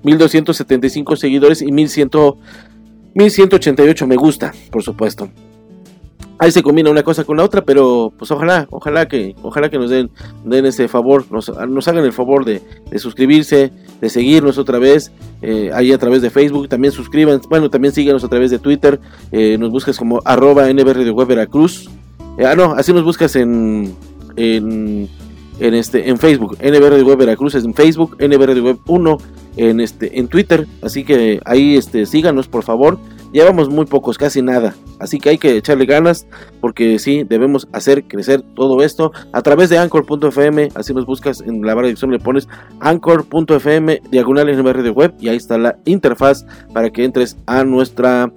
1275 0.03 1.17
seguidores 1.17 1.63
y 1.63 1.73
1100, 1.73 2.11
1188 3.15 4.07
me 4.07 4.17
gusta, 4.17 4.55
por 4.71 4.83
supuesto. 4.83 5.31
Ahí 6.39 6.51
se 6.51 6.63
combina 6.63 6.91
una 6.91 7.03
cosa 7.03 7.25
con 7.25 7.37
la 7.37 7.45
otra, 7.45 7.63
pero 7.63 8.13
pues 8.17 8.31
ojalá, 8.31 8.67
ojalá 8.71 9.09
que, 9.09 9.35
ojalá 9.43 9.71
que 9.71 9.79
nos 9.79 9.91
den, 9.91 10.11
den 10.45 10.67
ese 10.67 10.89
favor, 10.89 11.25
nos, 11.31 11.49
hagan 11.89 12.05
el 12.05 12.13
favor 12.13 12.45
de, 12.45 12.63
de, 12.91 12.99
suscribirse, 12.99 13.73
de 14.01 14.09
seguirnos 14.11 14.59
otra 14.59 14.79
vez, 14.79 15.13
eh, 15.43 15.71
ahí 15.75 15.93
a 15.93 15.99
través 15.99 16.23
de 16.23 16.31
Facebook, 16.31 16.69
también 16.69 16.93
suscriban, 16.93 17.41
bueno, 17.49 17.71
también 17.71 17.95
síganos 17.95 18.25
a 18.25 18.29
través 18.29 18.51
de 18.51 18.59
Twitter, 18.59 19.01
eh, 19.33 19.57
nos 19.59 19.71
buscas 19.71 19.99
como 19.99 20.21
arroba 20.25 20.69
eh, 22.39 22.45
ah 22.45 22.55
no, 22.55 22.73
así 22.73 22.93
nos 22.93 23.03
buscas 23.03 23.35
en, 23.37 23.95
en, 24.37 25.09
este, 25.59 26.09
en 26.11 26.19
Facebook, 26.19 26.59
NBR 26.61 27.47
es 27.47 27.65
en 27.65 27.75
Facebook, 27.75 28.17
NBR 28.21 28.55
de 28.55 28.61
Web 28.61 28.79
1 28.87 29.19
en 29.57 29.81
este, 29.81 30.19
en 30.19 30.29
Twitter, 30.29 30.67
así 30.83 31.03
que 31.03 31.41
ahí 31.47 31.77
este, 31.77 32.05
síganos 32.05 32.47
por 32.47 32.63
favor, 32.63 32.99
Llevamos 33.33 33.69
muy 33.69 33.87
pocos, 33.87 34.19
casi 34.19 34.43
nada. 34.43 34.75
Así 34.99 35.19
que 35.19 35.31
hay 35.31 35.39
que 35.39 35.57
echarle 35.57 35.85
ganas 35.85 36.27
porque 36.61 36.99
sí, 36.99 37.25
debemos 37.25 37.69
hacer 37.73 38.05
crecer 38.05 38.43
todo 38.55 38.83
esto 38.83 39.13
a 39.33 39.43
través 39.43 39.69
de 39.69 39.79
anchor.fm. 39.79 40.69
Así 40.75 40.95
nos 40.95 41.07
buscas 41.07 41.41
en 41.41 41.63
la 41.63 41.75
barra 41.75 41.87
de 41.87 41.93
edición, 41.93 42.11
le 42.11 42.19
pones 42.19 42.49
anchor.fm 42.81 44.03
diagonal 44.11 44.49
en 44.49 44.67
de 44.67 44.91
web 44.91 45.15
y 45.21 45.29
ahí 45.29 45.37
está 45.37 45.59
la 45.59 45.79
interfaz 45.85 46.45
para 46.73 46.91
que 46.91 47.05
entres 47.05 47.37
a 47.47 47.65
nuestra 47.65 48.33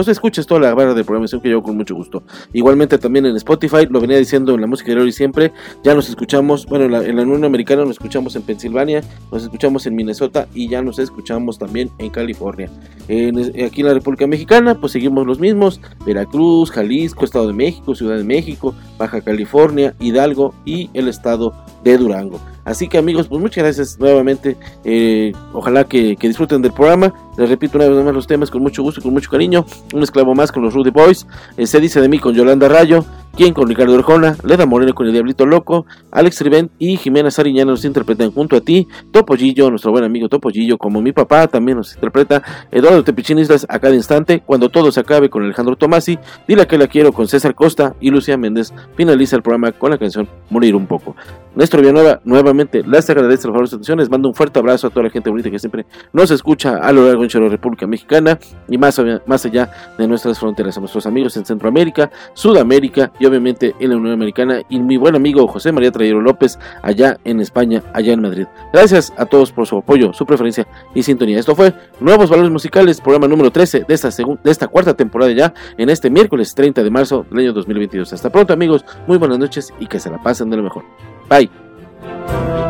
pues 0.00 0.08
escuches 0.08 0.46
toda 0.46 0.62
la 0.62 0.72
barra 0.72 0.94
de 0.94 1.04
programación 1.04 1.42
que 1.42 1.50
yo 1.50 1.62
con 1.62 1.76
mucho 1.76 1.94
gusto. 1.94 2.22
Igualmente 2.54 2.96
también 2.96 3.26
en 3.26 3.36
Spotify, 3.36 3.86
lo 3.90 4.00
venía 4.00 4.16
diciendo 4.16 4.54
en 4.54 4.62
la 4.62 4.66
música 4.66 4.94
de 4.94 4.98
hoy 4.98 5.12
siempre, 5.12 5.52
ya 5.84 5.94
nos 5.94 6.08
escuchamos, 6.08 6.64
bueno, 6.64 6.86
en 6.86 6.92
la, 6.92 7.04
en 7.04 7.16
la 7.16 7.22
Unión 7.22 7.44
Americana 7.44 7.82
nos 7.82 7.90
escuchamos 7.90 8.34
en 8.34 8.40
Pensilvania, 8.40 9.02
nos 9.30 9.42
escuchamos 9.42 9.84
en 9.84 9.94
Minnesota 9.94 10.48
y 10.54 10.70
ya 10.70 10.80
nos 10.80 10.98
escuchamos 10.98 11.58
también 11.58 11.90
en 11.98 12.08
California. 12.08 12.70
aquí 13.04 13.80
en 13.82 13.86
la 13.86 13.92
República 13.92 14.26
Mexicana, 14.26 14.80
pues 14.80 14.92
seguimos 14.92 15.26
los 15.26 15.38
mismos, 15.38 15.82
Veracruz, 16.06 16.70
Jalisco, 16.70 17.26
Estado 17.26 17.48
de 17.48 17.52
México, 17.52 17.94
Ciudad 17.94 18.16
de 18.16 18.24
México, 18.24 18.74
Baja 18.96 19.20
California, 19.20 19.94
Hidalgo 20.00 20.54
y 20.64 20.88
el 20.94 21.08
estado 21.08 21.52
de 21.84 21.98
Durango. 21.98 22.40
Así 22.64 22.88
que 22.88 22.98
amigos, 22.98 23.28
pues 23.28 23.40
muchas 23.40 23.64
gracias 23.64 23.98
nuevamente. 23.98 24.56
Eh, 24.84 25.32
ojalá 25.52 25.84
que, 25.84 26.16
disfruten 26.20 26.62
del 26.62 26.72
programa. 26.72 27.12
Les 27.36 27.48
repito 27.48 27.78
una 27.78 27.88
vez 27.88 28.04
más 28.04 28.14
los 28.14 28.26
temas 28.26 28.50
con 28.50 28.62
mucho 28.62 28.82
gusto 28.82 29.00
y 29.00 29.02
con 29.02 29.12
mucho 29.12 29.30
cariño. 29.30 29.64
Un 29.94 30.02
esclavo 30.02 30.34
más 30.34 30.52
con 30.52 30.62
los 30.62 30.74
Rudy 30.74 30.90
Boys. 30.90 31.26
Eh, 31.56 31.66
se 31.66 31.80
dice 31.80 32.00
de 32.00 32.08
mí 32.08 32.18
con 32.18 32.34
Yolanda 32.34 32.68
Rayo. 32.68 33.04
Quien 33.36 33.54
con 33.54 33.68
Ricardo 33.68 33.94
Orjona, 33.94 34.36
Leda 34.44 34.66
Moreno 34.66 34.94
con 34.94 35.06
el 35.06 35.12
Diablito 35.12 35.46
Loco, 35.46 35.86
Alex 36.10 36.40
Riven 36.42 36.70
y 36.78 36.96
Jimena 36.96 37.30
Sariñana 37.30 37.70
nos 37.70 37.84
interpretan 37.84 38.32
junto 38.32 38.56
a 38.56 38.60
ti, 38.60 38.86
Topollillo, 39.12 39.70
nuestro 39.70 39.92
buen 39.92 40.04
amigo 40.04 40.28
Topollillo, 40.28 40.76
como 40.78 41.00
mi 41.00 41.12
papá 41.12 41.46
también 41.46 41.78
nos 41.78 41.94
interpreta, 41.94 42.42
Eduardo 42.70 43.02
Tepichín 43.04 43.38
Islas 43.38 43.66
a 43.68 43.78
cada 43.78 43.94
instante, 43.94 44.42
cuando 44.44 44.68
todo 44.68 44.92
se 44.92 45.00
acabe 45.00 45.30
con 45.30 45.44
Alejandro 45.44 45.76
Tomasi, 45.76 46.18
Dile 46.46 46.66
que 46.66 46.78
la 46.78 46.86
quiero 46.86 47.12
con 47.12 47.28
César 47.28 47.54
Costa 47.54 47.94
y 48.00 48.10
Lucía 48.10 48.36
Méndez. 48.36 48.72
Finaliza 48.96 49.36
el 49.36 49.42
programa 49.42 49.72
con 49.72 49.90
la 49.90 49.98
canción 49.98 50.28
Morir 50.48 50.74
un 50.74 50.86
poco. 50.86 51.14
Néstor 51.54 51.80
Villanueva 51.80 52.20
nuevamente 52.24 52.82
les 52.82 53.08
agradece 53.10 53.46
el 53.46 53.52
favor 53.52 53.68
de 53.68 53.74
atención, 53.74 53.98
les 53.98 54.08
mando 54.08 54.28
un 54.28 54.34
fuerte 54.34 54.58
abrazo 54.58 54.86
a 54.86 54.90
toda 54.90 55.04
la 55.04 55.10
gente 55.10 55.30
bonita 55.30 55.50
que 55.50 55.58
siempre 55.58 55.86
nos 56.12 56.30
escucha 56.30 56.76
a 56.76 56.92
lo 56.92 57.06
largo 57.06 57.26
de 57.26 57.40
la 57.40 57.48
República 57.48 57.86
Mexicana 57.86 58.38
y 58.68 58.78
más, 58.78 59.00
más 59.26 59.44
allá 59.44 59.70
de 59.98 60.06
nuestras 60.06 60.38
fronteras, 60.38 60.76
a 60.76 60.80
nuestros 60.80 61.06
amigos 61.06 61.36
en 61.36 61.44
Centroamérica, 61.44 62.10
Sudamérica 62.34 63.12
y 63.20 63.26
obviamente 63.26 63.76
en 63.78 63.90
la 63.90 63.96
Unión 63.96 64.14
Americana 64.14 64.62
y 64.68 64.80
mi 64.80 64.96
buen 64.96 65.14
amigo 65.14 65.46
José 65.46 65.70
María 65.70 65.92
Trayero 65.92 66.20
López 66.20 66.58
allá 66.82 67.18
en 67.24 67.40
España, 67.40 67.84
allá 67.92 68.12
en 68.12 68.22
Madrid. 68.22 68.46
Gracias 68.72 69.12
a 69.16 69.26
todos 69.26 69.52
por 69.52 69.66
su 69.68 69.76
apoyo, 69.78 70.12
su 70.12 70.26
preferencia 70.26 70.66
y 70.94 71.04
sintonía. 71.04 71.38
Esto 71.38 71.54
fue 71.54 71.72
Nuevos 72.00 72.30
Valores 72.30 72.50
Musicales, 72.50 73.00
programa 73.00 73.28
número 73.28 73.52
13 73.52 73.84
de 73.86 73.94
esta, 73.94 74.08
de 74.08 74.50
esta 74.50 74.66
cuarta 74.66 74.94
temporada 74.94 75.30
ya, 75.30 75.54
en 75.76 75.90
este 75.90 76.10
miércoles 76.10 76.54
30 76.54 76.82
de 76.82 76.90
marzo 76.90 77.24
del 77.30 77.40
año 77.40 77.52
2022. 77.52 78.12
Hasta 78.12 78.30
pronto 78.30 78.52
amigos, 78.52 78.84
muy 79.06 79.18
buenas 79.18 79.38
noches 79.38 79.72
y 79.78 79.86
que 79.86 80.00
se 80.00 80.10
la 80.10 80.18
pasen 80.18 80.50
de 80.50 80.56
lo 80.56 80.62
mejor. 80.62 80.84
Bye. 81.28 82.69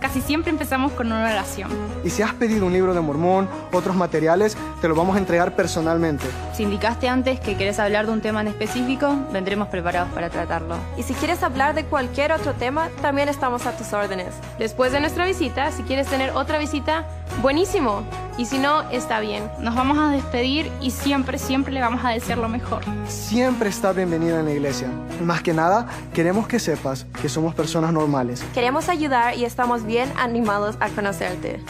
Casi 0.00 0.20
siempre 0.20 0.50
empezamos 0.50 0.92
con 0.92 1.08
una 1.08 1.24
oración. 1.24 1.70
Y 2.04 2.10
si 2.10 2.22
has 2.22 2.32
pedido 2.34 2.66
un 2.66 2.72
libro 2.72 2.94
de 2.94 3.00
Mormón, 3.00 3.48
otros 3.72 3.96
materiales, 3.96 4.56
te 4.80 4.86
lo 4.86 4.94
vamos 4.94 5.16
a 5.16 5.18
entregar 5.18 5.56
personalmente. 5.56 6.24
Si 6.54 6.62
indicaste 6.62 7.08
antes 7.08 7.40
que 7.40 7.56
quieres 7.56 7.78
hablar 7.80 8.06
de 8.06 8.12
un 8.12 8.20
tema 8.20 8.40
en 8.40 8.48
específico, 8.48 9.16
vendremos 9.32 9.68
preparados 9.68 10.10
para 10.12 10.30
tratarlo. 10.30 10.76
Y 10.96 11.02
si 11.02 11.14
quieres 11.14 11.42
hablar 11.42 11.74
de 11.74 11.84
cualquier 11.84 12.32
otro 12.32 12.54
tema, 12.54 12.88
también 13.02 13.28
estamos 13.28 13.66
a 13.66 13.76
tus 13.76 13.92
órdenes. 13.92 14.34
Después 14.58 14.92
de 14.92 15.00
nuestra 15.00 15.26
visita, 15.26 15.72
si 15.72 15.82
quieres 15.82 16.06
tener 16.06 16.30
otra 16.30 16.58
visita, 16.58 17.04
buenísimo. 17.42 18.02
Y 18.36 18.46
si 18.46 18.58
no, 18.58 18.88
está 18.90 19.18
bien. 19.18 19.50
Nos 19.58 19.74
vamos 19.74 19.98
a 19.98 20.10
despedir 20.10 20.70
y 20.80 20.92
siempre, 20.92 21.38
siempre 21.38 21.72
le 21.72 21.80
vamos 21.80 22.04
a 22.04 22.10
desear 22.10 22.38
lo 22.38 22.48
mejor. 22.48 22.82
Siempre 23.08 23.68
está 23.68 23.92
bienvenida 23.92 24.38
en 24.38 24.46
la 24.46 24.52
iglesia. 24.52 24.88
Más 25.24 25.42
que 25.42 25.52
nada, 25.52 25.86
queremos 26.14 26.46
que 26.46 26.60
sepas 26.60 27.04
que 27.20 27.28
somos 27.28 27.54
personas 27.54 27.92
normales. 27.92 28.44
Queremos 28.54 28.88
ayudar 28.88 29.36
y 29.36 29.44
estamos 29.44 29.84
bien 29.84 30.12
animados 30.16 30.76
a 30.78 30.88
conocerte. 30.88 31.60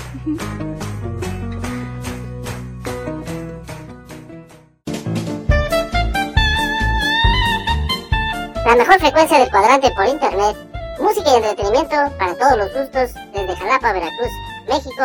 La 8.66 8.76
mejor 8.76 9.00
frecuencia 9.00 9.38
del 9.38 9.50
cuadrante 9.50 9.90
por 9.92 10.06
internet, 10.06 10.54
música 11.00 11.30
y 11.32 11.36
entretenimiento 11.36 11.96
para 12.18 12.34
todos 12.34 12.58
los 12.58 12.74
gustos 12.74 13.14
desde 13.32 13.56
Jalapa, 13.56 13.94
Veracruz, 13.94 14.28
México. 14.68 15.04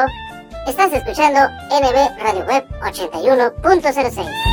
Estás 0.68 0.94
escuchando 0.94 1.40
NB 1.70 2.24
Radio 2.24 2.46
Web 2.46 2.66
81.06. 2.82 4.53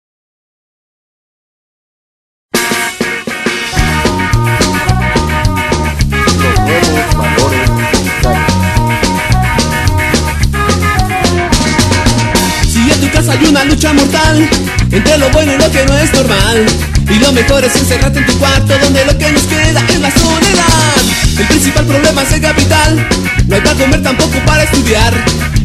Entre 14.91 15.17
lo 15.19 15.29
bueno 15.29 15.53
y 15.53 15.57
lo 15.57 15.71
que 15.71 15.85
no 15.85 15.97
es 15.97 16.11
normal. 16.13 16.65
Y 17.09 17.19
lo 17.19 17.31
mejor 17.31 17.63
es 17.63 17.75
encerrarte 17.75 18.19
en 18.19 18.25
tu 18.25 18.37
cuarto 18.39 18.77
donde 18.79 19.05
lo 19.05 19.15
que 19.17 19.31
nos 19.31 19.43
queda 19.43 19.83
es 19.87 19.99
la 19.99 20.11
soledad. 20.11 20.95
El 21.37 21.45
principal 21.47 21.85
problema 21.85 22.23
es 22.23 22.31
el 22.33 22.41
capital, 22.41 23.07
no 23.47 23.55
hay 23.55 23.61
para 23.61 23.75
comer 23.77 24.01
tampoco 24.01 24.39
para 24.45 24.63
estudiar. 24.63 25.13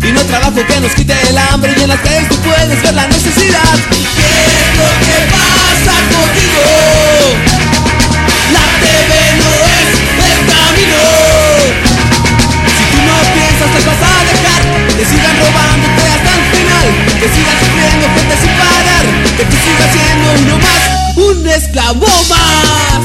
Y 0.03 0.13
no 0.13 0.21
hay 0.21 0.27
trabajo 0.27 0.61
que 0.67 0.81
nos 0.81 0.93
quite 0.93 1.15
el 1.29 1.39
hambre 1.39 1.75
y 1.77 1.83
en 1.83 1.89
las 1.89 2.01
calles 2.01 2.29
tú 2.29 2.37
puedes 2.37 2.83
ver 2.83 2.95
la 2.95 3.09
necesidad. 3.09 3.75
¿Qué 3.91 4.29
es 4.29 4.77
lo 4.77 4.89
que 5.07 5.33
pasa 5.33 5.95
contigo? 6.13 6.86
Esclavo 21.77 22.07
más. 22.29 23.03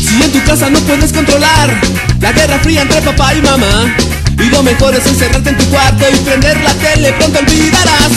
Si 0.00 0.22
en 0.22 0.32
tu 0.32 0.44
casa 0.44 0.68
no 0.70 0.78
puedes 0.80 1.12
controlar 1.12 1.80
la 2.20 2.32
guerra 2.32 2.58
fría 2.58 2.82
entre 2.82 3.00
papá 3.02 3.34
y 3.34 3.42
mamá. 3.42 3.94
Y 4.38 4.50
lo 4.50 4.62
mejor 4.62 4.94
es 4.94 5.06
encerrarte 5.06 5.50
en 5.50 5.58
tu 5.58 5.64
cuarto 5.66 6.04
y 6.12 6.16
prender 6.18 6.60
la 6.60 6.72
tele, 6.74 7.12
pronto 7.12 7.40
olvidarás. 7.40 8.12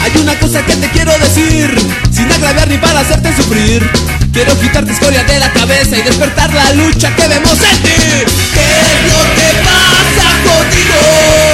Hay 0.00 0.12
una 0.20 0.36
cosa 0.38 0.64
que 0.64 0.74
te 0.74 0.88
quiero 0.90 1.12
decir, 1.18 1.72
sin 2.10 2.30
agraviar 2.32 2.68
ni 2.68 2.78
para 2.78 3.00
hacerte 3.00 3.34
sufrir. 3.36 3.88
Quiero 4.32 4.58
quitarte 4.60 4.92
escoria 4.92 5.22
de 5.24 5.38
la 5.38 5.52
cabeza 5.52 5.96
y 5.96 6.02
despertar 6.02 6.52
la 6.52 6.72
lucha 6.72 7.14
que 7.14 7.28
vemos 7.28 7.52
en 7.52 7.82
ti. 7.82 7.90
¿Qué 8.54 8.62
es 8.62 9.12
lo 9.12 9.22
que 9.34 9.48
pasa 9.64 10.28
contigo? 10.44 11.49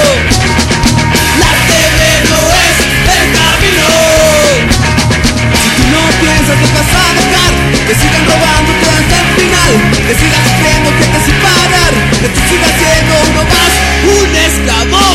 Que 7.87 7.95
sigan 7.95 8.25
robándote 8.25 8.85
hasta 8.85 9.15
el 9.21 9.27
final, 9.39 9.71
que 10.05 10.13
sigas 10.15 10.43
sufriendo 10.43 10.89
gente 10.99 11.19
sin 11.25 11.35
parar, 11.39 11.93
que 12.19 12.27
tú 12.27 12.39
sigas 12.49 12.73
siendo 12.75 13.13
uno 13.31 13.43
más, 13.47 13.71
un 14.19 14.35
esclavo 14.35 15.06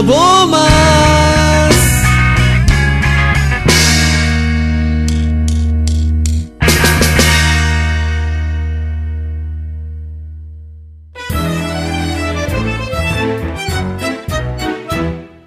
esclavo 0.00 0.46
más. 0.46 1.74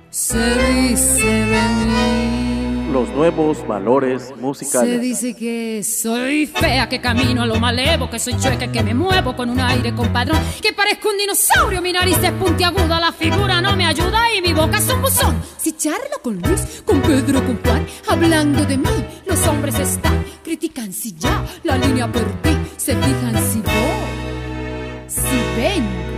Se 0.10 0.38
dice 0.38 1.26
de 1.26 1.62
mí. 1.86 2.92
Los 2.92 3.10
nuevos 3.10 3.66
valores 3.68 4.33
Se 4.54 5.00
dice 5.00 5.36
que 5.36 5.84
soy 5.84 6.48
fea, 6.48 6.90
que 6.90 7.00
camino 7.00 7.44
a 7.44 7.46
lo 7.46 7.60
malevo, 7.60 8.10
que 8.10 8.20
soy 8.20 8.38
chueca, 8.38 8.70
que 8.72 8.84
me 8.84 8.94
muevo 8.94 9.36
con 9.36 9.50
un 9.50 9.60
aire 9.60 9.96
compadrón, 9.96 10.38
que 10.62 10.74
parezco 10.74 11.10
un 11.10 11.18
dinosaurio, 11.18 11.82
mi 11.82 11.94
nariz 11.94 12.18
es 12.22 12.32
puntiaguda, 12.34 13.00
la 13.00 13.14
figura 13.14 13.62
no 13.62 13.76
me 13.78 13.86
ayuda 13.86 14.34
y 14.36 14.42
mi 14.42 14.52
boca 14.54 14.80
es 14.80 14.90
un 14.90 15.02
buzón. 15.02 15.42
Si 15.58 15.72
charlo 15.78 16.22
con 16.22 16.42
Luis, 16.42 16.84
con 16.86 17.02
Pedro, 17.02 17.46
con 17.46 17.58
Juan, 17.64 17.88
hablando 18.08 18.66
de 18.66 18.78
mí, 18.78 19.06
los 19.26 19.48
hombres 19.48 19.80
están, 19.80 20.26
critican 20.44 20.92
si 20.92 21.14
ya 21.14 21.46
la 21.64 21.78
línea 21.78 22.12
perdí, 22.12 22.58
se 22.76 22.96
fijan 22.96 23.36
si 23.50 23.62
voy, 23.62 25.08
si 25.08 25.62
vengo 25.62 26.14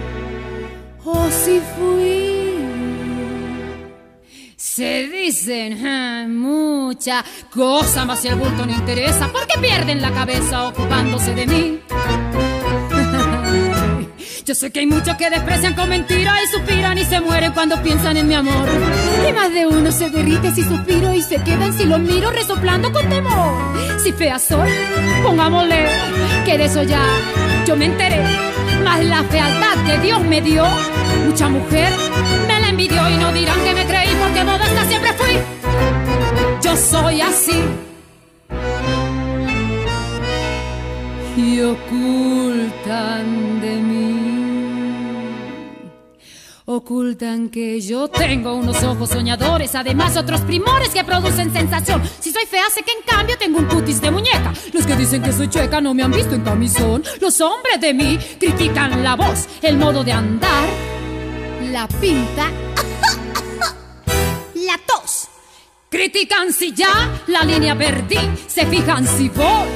o 1.05 1.29
si 1.29 1.61
fui. 1.77 2.24
Se 4.75 5.07
dicen 5.07 5.87
ah, 5.87 6.25
muchas 6.27 7.23
cosas, 7.49 8.05
más 8.05 8.19
si 8.19 8.27
el 8.27 8.35
bulto 8.35 8.65
no 8.65 8.73
interesa, 8.73 9.29
porque 9.31 9.57
pierden 9.57 10.01
la 10.01 10.11
cabeza 10.11 10.67
ocupándose 10.67 11.33
de 11.33 11.47
mí. 11.47 11.79
Yo 14.45 14.53
sé 14.53 14.73
que 14.73 14.81
hay 14.81 14.85
muchos 14.85 15.15
que 15.15 15.29
desprecian 15.29 15.75
con 15.75 15.87
mentira 15.87 16.33
y 16.43 16.47
suspiran 16.47 16.97
y 16.97 17.05
se 17.05 17.21
mueren 17.21 17.53
cuando 17.53 17.81
piensan 17.81 18.17
en 18.17 18.27
mi 18.27 18.33
amor. 18.33 18.67
Y 19.25 19.31
más 19.31 19.53
de 19.53 19.65
uno 19.65 19.93
se 19.93 20.09
derrite 20.09 20.53
si 20.53 20.63
suspiro 20.63 21.13
y 21.13 21.21
se 21.21 21.41
quedan 21.41 21.71
si 21.71 21.85
lo 21.85 21.97
miro 21.97 22.31
resoplando 22.31 22.91
con 22.91 23.07
temor. 23.07 23.53
Si 24.03 24.11
fea 24.11 24.37
soy, 24.37 24.71
pongámosle 25.23 25.87
que 26.43 26.57
de 26.57 26.65
eso 26.65 26.83
ya 26.83 27.01
yo 27.65 27.77
me 27.77 27.85
enteré. 27.85 28.21
Más 28.83 29.01
la 29.05 29.23
fealdad 29.23 29.85
que 29.85 29.99
Dios 29.99 30.21
me 30.21 30.41
dio, 30.41 30.65
mucha 31.25 31.47
mujer 31.47 31.93
me 32.45 32.54
envidió 32.75 33.09
y 33.09 33.15
no 33.15 33.31
dirán 33.31 33.63
que 33.63 33.73
me 33.73 33.85
creí 33.85 34.13
porque 34.19 34.43
modesta 34.43 34.85
siempre 34.85 35.13
fui. 35.13 35.37
Yo 36.61 36.75
soy 36.75 37.21
así. 37.21 37.63
Y 41.37 41.61
ocultan 41.61 43.61
de 43.61 43.75
mí. 43.77 44.11
Ocultan 46.65 47.47
que 47.49 47.79
yo 47.79 48.09
tengo 48.09 48.55
unos 48.55 48.83
ojos 48.83 49.09
soñadores, 49.09 49.73
además 49.75 50.17
otros 50.17 50.41
primores 50.41 50.89
que 50.89 51.05
producen 51.05 51.53
sensación. 51.53 52.01
Si 52.19 52.31
soy 52.31 52.45
fea, 52.45 52.65
sé 52.73 52.83
que 52.83 52.91
en 52.91 53.03
cambio 53.05 53.37
tengo 53.37 53.59
un 53.59 53.67
cutis 53.67 54.01
de 54.01 54.11
muñeca. 54.11 54.51
Los 54.73 54.85
que 54.85 54.97
dicen 54.97 55.21
que 55.21 55.31
soy 55.31 55.47
chueca 55.47 55.79
no 55.79 55.93
me 55.93 56.03
han 56.03 56.11
visto 56.11 56.35
en 56.35 56.41
camisón. 56.41 57.05
Los 57.21 57.39
hombres 57.39 57.79
de 57.79 57.93
mí 57.93 58.19
critican 58.37 59.01
la 59.01 59.15
voz, 59.15 59.47
el 59.61 59.77
modo 59.77 60.03
de 60.03 60.11
andar, 60.11 60.67
la 61.75 61.87
pinta, 61.89 62.45
la 64.55 64.77
tos. 64.87 65.27
Critican 65.89 66.53
si 66.53 66.71
ya 66.71 67.21
la 67.27 67.43
línea 67.43 67.77
perdí, 67.77 68.17
se 68.47 68.65
fijan 68.65 69.05
si 69.05 69.27
voy, 69.27 69.67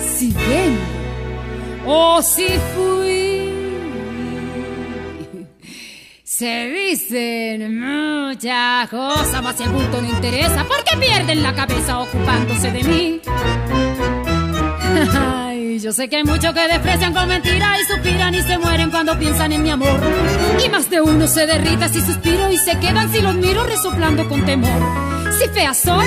si 0.00 0.32
ven 0.32 0.80
o 1.86 2.20
si 2.20 2.48
fui. 2.74 3.52
Se 6.24 6.68
dicen 6.70 7.78
muchas 7.78 8.88
cosas, 8.88 9.40
más 9.44 9.56
si 9.56 9.62
el 9.62 9.70
bulto 9.70 10.02
no 10.02 10.08
interesa, 10.08 10.66
porque 10.66 10.96
pierden 10.96 11.40
la 11.40 11.54
cabeza 11.54 12.00
ocupándose 12.00 12.72
de 12.72 12.82
mí. 12.82 13.20
Yo 15.78 15.92
sé 15.92 16.08
que 16.08 16.16
hay 16.16 16.24
muchos 16.24 16.52
que 16.52 16.68
desprecian 16.68 17.14
con 17.14 17.28
mentira 17.28 17.80
y 17.80 17.84
suspiran 17.84 18.34
y 18.34 18.42
se 18.42 18.58
mueren 18.58 18.90
cuando 18.90 19.18
piensan 19.18 19.52
en 19.52 19.62
mi 19.62 19.70
amor. 19.70 20.00
Y 20.64 20.68
más 20.68 20.90
de 20.90 21.00
uno 21.00 21.26
se 21.26 21.46
derrita 21.46 21.88
si 21.88 22.00
suspiro 22.00 22.50
y 22.50 22.58
se 22.58 22.78
quedan 22.78 23.10
si 23.10 23.20
los 23.20 23.34
miro 23.34 23.64
resoplando 23.64 24.28
con 24.28 24.44
temor. 24.44 24.80
Si 25.38 25.48
fea 25.48 25.72
soy, 25.72 26.06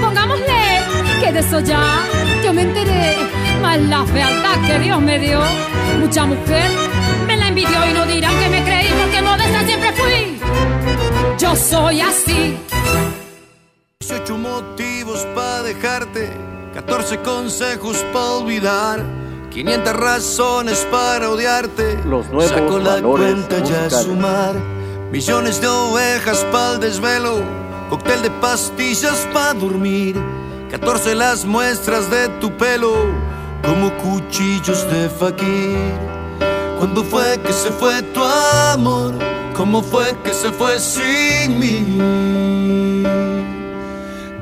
pongámosle 0.00 0.80
que 1.20 1.32
de 1.32 1.40
eso 1.40 1.60
ya 1.60 2.02
yo 2.44 2.52
me 2.52 2.62
enteré. 2.62 3.16
Más 3.62 3.80
la 3.82 4.04
fealdad 4.04 4.66
que 4.66 4.78
Dios 4.80 5.00
me 5.00 5.18
dio, 5.18 5.40
mucha 6.00 6.26
mujer 6.26 6.70
me 7.26 7.36
la 7.36 7.48
envidió 7.48 7.90
y 7.90 7.92
no 7.94 8.06
dirán 8.06 8.38
que 8.38 8.48
me 8.48 8.64
creí 8.64 8.88
porque 9.00 9.22
modesta 9.22 9.64
siempre 9.64 9.92
fui. 9.92 10.40
Yo 11.38 11.56
soy 11.56 12.00
así. 12.00 12.56
18 14.00 14.38
motivos 14.38 15.24
para 15.34 15.62
dejarte, 15.62 16.30
14 16.74 17.18
consejos 17.20 17.96
para 18.12 18.30
olvidar. 18.32 19.00
500 19.50 19.92
razones 19.94 20.86
para 20.90 21.30
odiarte. 21.30 21.96
Los 22.04 22.26
nuevos 22.30 22.50
Saco 22.50 22.78
la 22.80 23.00
cuenta 23.00 23.60
ya 23.60 23.78
a 23.78 23.82
musicales. 23.84 24.04
sumar. 24.04 24.54
Millones 25.12 25.60
de 25.60 25.68
ovejas 25.68 26.44
para 26.50 26.74
el 26.74 26.80
desvelo. 26.80 27.42
Cóctel 27.88 28.22
de 28.22 28.30
pastillas 28.30 29.28
para 29.32 29.54
dormir. 29.54 30.20
14 30.72 31.14
las 31.14 31.44
muestras 31.44 32.10
de 32.10 32.28
tu 32.40 32.50
pelo. 32.56 32.92
Como 33.62 33.92
cuchillos 33.98 34.84
de 34.90 35.08
fakir. 35.08 35.78
¿Cuándo 36.78 37.04
fue 37.04 37.38
que 37.40 37.52
se 37.52 37.70
fue 37.70 38.02
tu 38.02 38.24
amor? 38.24 39.14
¿Cómo 39.56 39.80
fue 39.80 40.16
que 40.24 40.34
se 40.34 40.50
fue 40.50 40.80
sin 40.80 41.60
mí? 41.60 42.83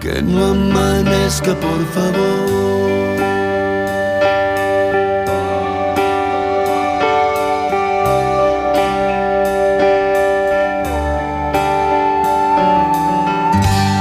Que 0.02 0.20
no 0.20 0.46
amanezca, 0.46 1.54
por 1.54 1.86
favor. 1.94 3.16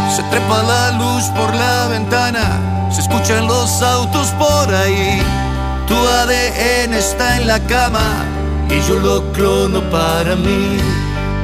Se 0.09 0.23
trepa 0.23 0.63
la 0.63 0.91
luz 0.93 1.25
por 1.35 1.53
la 1.53 1.87
ventana, 1.89 2.89
se 2.89 3.01
escuchan 3.01 3.45
los 3.45 3.83
autos 3.83 4.29
por 4.39 4.73
ahí. 4.73 5.21
Tu 5.85 5.93
ADN 5.93 6.95
está 6.95 7.37
en 7.37 7.45
la 7.45 7.59
cama 7.67 8.25
y 8.71 8.81
yo 8.87 8.95
lo 8.95 9.31
clono 9.33 9.81
para 9.91 10.35
mí. 10.35 10.79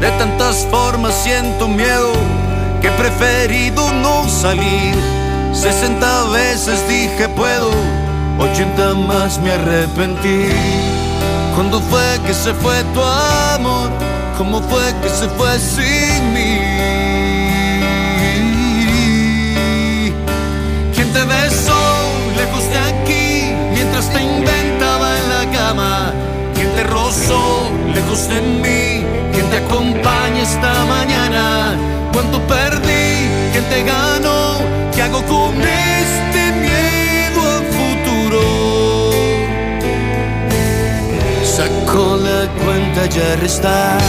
De 0.02 0.10
tantas 0.18 0.66
formas 0.72 1.14
siento 1.14 1.68
miedo 1.68 2.37
que 2.82 2.88
he 2.88 2.92
preferido 2.92 3.92
no 3.94 4.28
salir. 4.30 4.96
60 5.54 6.24
veces 6.26 6.88
dije 6.88 7.28
puedo, 7.30 7.72
80 8.40 8.94
más 8.94 9.40
me 9.40 9.52
arrepentí. 9.52 10.50
¿Cuándo 11.56 11.82
fue 11.82 12.20
que 12.26 12.34
se 12.34 12.54
fue 12.54 12.84
tu 12.94 13.02
amor? 13.02 13.90
¿Cómo 14.38 14.62
fue 14.62 14.94
que 15.02 15.10
se 15.10 15.28
fue 15.30 15.58
sin 15.58 16.34
mí? 16.34 16.60
¿Quién 20.94 21.12
te 21.14 21.24
besó 21.24 21.82
lejos 22.36 22.70
de 22.70 22.78
aquí 22.78 23.56
mientras 23.74 24.08
te 24.12 24.22
inventaba 24.22 25.18
en 25.18 25.30
la 25.30 25.58
cama? 25.58 26.14
¿Quién 26.54 26.70
te 26.76 26.84
rozó 26.84 27.72
lejos 27.96 28.30
de 28.30 28.42
mí? 28.42 28.97
¿Quién 29.50 29.64
te 29.64 29.66
acompaña 29.66 30.42
esta 30.42 30.86
mañana? 30.86 31.76
¿Cuánto 32.12 32.46
perdí? 32.48 33.30
¿Quién 33.54 33.64
te 33.70 33.84
ganó? 33.84 34.60
¿Qué 34.94 35.04
hago 35.04 35.24
con 35.24 35.56
este 35.62 36.52
miedo 36.52 37.40
al 37.56 37.64
futuro? 37.78 38.42
Saco 41.46 42.18
la 42.18 42.48
cuenta 42.62 43.06
ya 43.06 43.36
restar. 43.38 44.02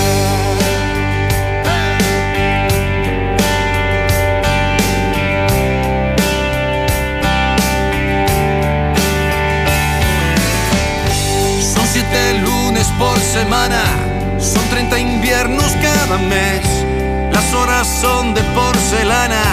Son 11.62 11.87
siete 11.87 12.40
lunes 12.40 12.88
por 12.98 13.16
semana, 13.20 13.85
son 14.40 14.68
30 14.70 14.98
cada 15.46 16.18
mes. 16.18 16.66
Las 17.33 17.55
horas 17.55 17.87
son 17.87 18.35
de 18.35 18.42
porcelana, 18.55 19.44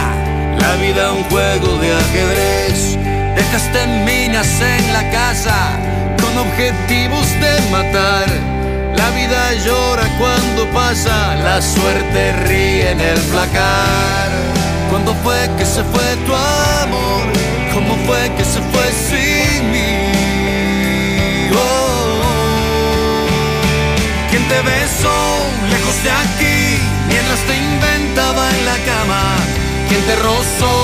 la 0.59 0.75
vida 0.77 1.11
un 1.13 1.23
juego 1.25 1.77
de 1.77 1.93
ajedrez. 1.93 2.97
Dejaste 3.35 3.85
minas 4.03 4.47
en 4.61 4.93
la 4.93 5.09
casa 5.11 5.77
con 6.21 6.37
objetivos 6.37 7.27
de 7.39 7.61
matar. 7.69 8.25
La 8.95 9.09
vida 9.11 9.53
llora 9.65 10.07
cuando 10.17 10.65
pasa, 10.73 11.35
la 11.35 11.61
suerte 11.61 12.33
ríe 12.47 12.91
en 12.91 13.01
el 13.01 13.19
placar. 13.31 14.29
¿Cuándo 14.89 15.13
fue 15.23 15.49
que 15.57 15.65
se 15.65 15.83
fue 15.83 16.15
tu 16.25 16.33
amor? 16.33 17.25
¿Cómo 17.73 17.95
fue 18.07 18.31
que 18.37 18.43
se 18.43 18.59
fue 18.71 18.87
sin 19.07 19.71
mí? 19.71 20.24
Te 24.49 24.61
besó 24.61 25.17
lejos 25.69 26.03
de 26.03 26.11
aquí 26.11 26.77
mientras 27.07 27.39
te 27.47 27.55
inventaba 27.57 28.49
en 28.49 28.65
la 28.65 28.77
cama? 28.91 29.23
¿Quién 29.89 30.01
te 30.05 30.15
rozó 30.17 30.75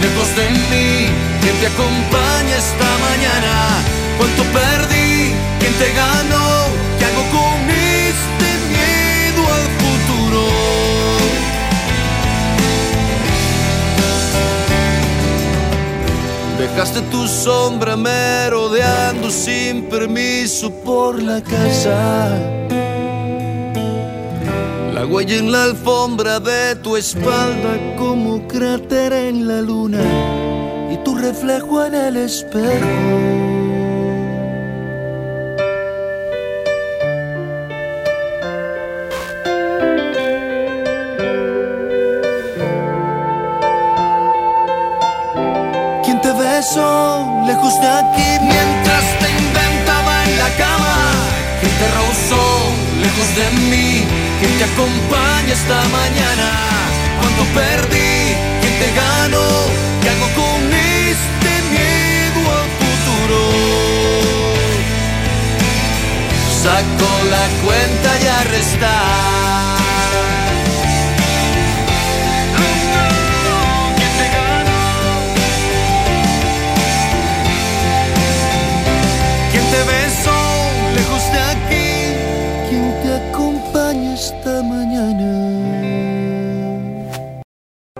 lejos 0.00 0.28
de 0.36 0.50
mí? 0.70 1.08
¿Quién 1.40 1.56
te 1.60 1.66
acompaña 1.66 2.56
esta 2.56 2.90
mañana? 3.08 3.54
¿Cuánto 4.18 4.42
perdí? 4.52 5.32
¿Quién 5.60 5.74
te 5.74 5.92
ganó? 5.92 6.48
¿Qué 6.98 7.04
hago 7.04 7.24
con 7.36 7.70
este 7.70 8.48
miedo 8.74 9.42
al 9.56 9.66
futuro? 9.80 10.42
Dejaste 16.58 17.00
tu 17.12 17.26
sombra 17.26 17.96
merodeando 17.96 19.30
sin 19.30 19.84
permiso 19.88 20.70
por 20.70 21.22
la 21.22 21.40
casa. 21.40 22.67
La 24.98 25.06
huella 25.06 25.36
en 25.36 25.52
la 25.52 25.62
alfombra 25.62 26.40
de 26.40 26.74
tu 26.74 26.96
espalda 26.96 27.78
como 27.96 28.48
cráter 28.48 29.12
en 29.12 29.46
la 29.46 29.60
luna 29.60 30.02
y 30.90 30.96
tu 31.04 31.14
reflejo 31.14 31.84
en 31.84 31.94
el 31.94 32.16
espejo. 32.16 32.84
¿Quién 46.04 46.20
te 46.20 46.32
besó 46.32 47.44
lejos 47.46 47.80
de 47.80 47.86
aquí 47.86 48.30
mientras 48.42 49.04
te 49.20 49.30
inventaba 49.30 50.24
en 50.24 50.38
la 50.38 50.56
cama? 50.56 50.96
¿Quién 51.60 51.72
te 51.78 51.86
rozó 51.86 52.42
lejos 53.00 53.36
de 53.36 53.60
mí? 53.70 54.17
¿Quién 54.40 54.56
te 54.56 54.64
acompaña 54.64 55.52
esta 55.52 55.82
mañana? 55.88 56.48
¿Cuánto 57.20 57.42
perdí? 57.54 58.36
¿Quién 58.60 58.78
te 58.78 58.88
ganó? 58.94 59.48
¿Qué 60.00 60.10
hago 60.10 60.28
con 60.40 60.72
este 60.72 61.52
miedo 61.74 62.40
al 62.58 62.68
futuro? 62.80 63.40
Saco 66.62 67.10
la 67.34 67.46
cuenta 67.64 68.10
y 68.22 68.26
a 68.28 68.44
restar. 68.44 69.37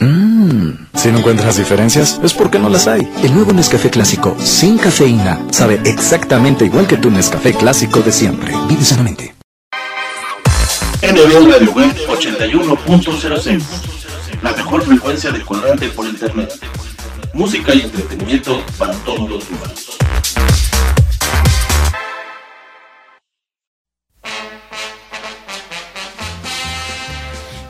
Mmm, 0.00 0.70
si 0.94 1.12
no 1.12 1.18
encuentras 1.18 1.56
diferencias, 1.56 2.20
es 2.22 2.32
porque 2.32 2.58
no 2.58 2.68
las 2.68 2.86
hay. 2.86 3.08
El 3.22 3.34
nuevo 3.34 3.52
Nescafé 3.52 3.90
clásico 3.90 4.36
sin 4.40 4.78
cafeína 4.78 5.40
sabe 5.50 5.80
exactamente 5.84 6.64
igual 6.64 6.86
que 6.86 6.96
tu 6.96 7.10
Nescafé 7.10 7.54
clásico 7.54 8.00
de 8.00 8.12
siempre. 8.12 8.52
Vive 8.68 8.84
sanamente. 8.84 9.34
NB 11.02 11.50
Radio 11.50 11.72
Web 11.72 11.94
81.06 12.06 13.62
La 14.42 14.52
mejor 14.52 14.82
frecuencia 14.82 15.30
de 15.32 15.40
cuadrante 15.42 15.88
por 15.88 16.06
internet. 16.06 16.52
Música 17.34 17.74
y 17.74 17.80
entretenimiento 17.80 18.62
para 18.78 18.92
todos 19.04 19.28
los 19.28 19.48
humanos. 19.50 19.98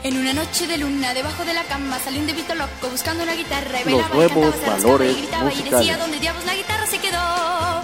En 0.03 0.17
una 0.17 0.33
noche 0.33 0.67
de 0.67 0.77
luna, 0.77 1.13
debajo 1.13 1.45
de 1.45 1.53
la 1.53 1.63
cama, 1.63 1.97
salió 1.97 2.19
un 2.19 2.27
debito 2.27 2.53
loco 2.55 2.89
buscando 2.91 3.23
una 3.23 3.35
guitarra 3.35 3.79
y 3.81 3.89
Los 3.89 4.01
bailaba 4.01 4.13
y 4.13 4.17
nuevos 4.17 4.55
cantaba, 4.55 4.65
se 4.65 4.69
rascaba 4.69 4.83
valores 4.83 5.17
y 5.17 5.21
gritaba 5.21 5.53
y 5.53 5.55
decía 5.55 5.71
musicales. 5.71 5.99
dónde 5.99 6.19
diablos 6.19 6.45
la 6.45 6.55
guitarra 6.55 6.87
se 6.87 6.97
quedó. 6.99 7.83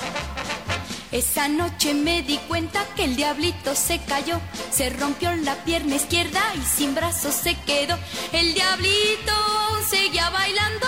Esa 1.11 1.47
noche 1.47 1.93
me 1.93 2.21
di 2.21 2.37
cuenta 2.49 2.85
que 2.95 3.05
el 3.05 3.15
diablito 3.15 3.73
se 3.73 3.99
cayó, 3.99 4.39
se 4.69 4.89
rompió 4.89 5.33
la 5.37 5.55
pierna 5.63 5.95
izquierda 5.95 6.41
y 6.55 6.61
sin 6.61 6.93
brazos 6.93 7.33
se 7.33 7.55
quedó. 7.65 7.97
El 8.33 8.53
diablito 8.53 9.33
seguía 9.89 10.29
bailando. 10.29 10.87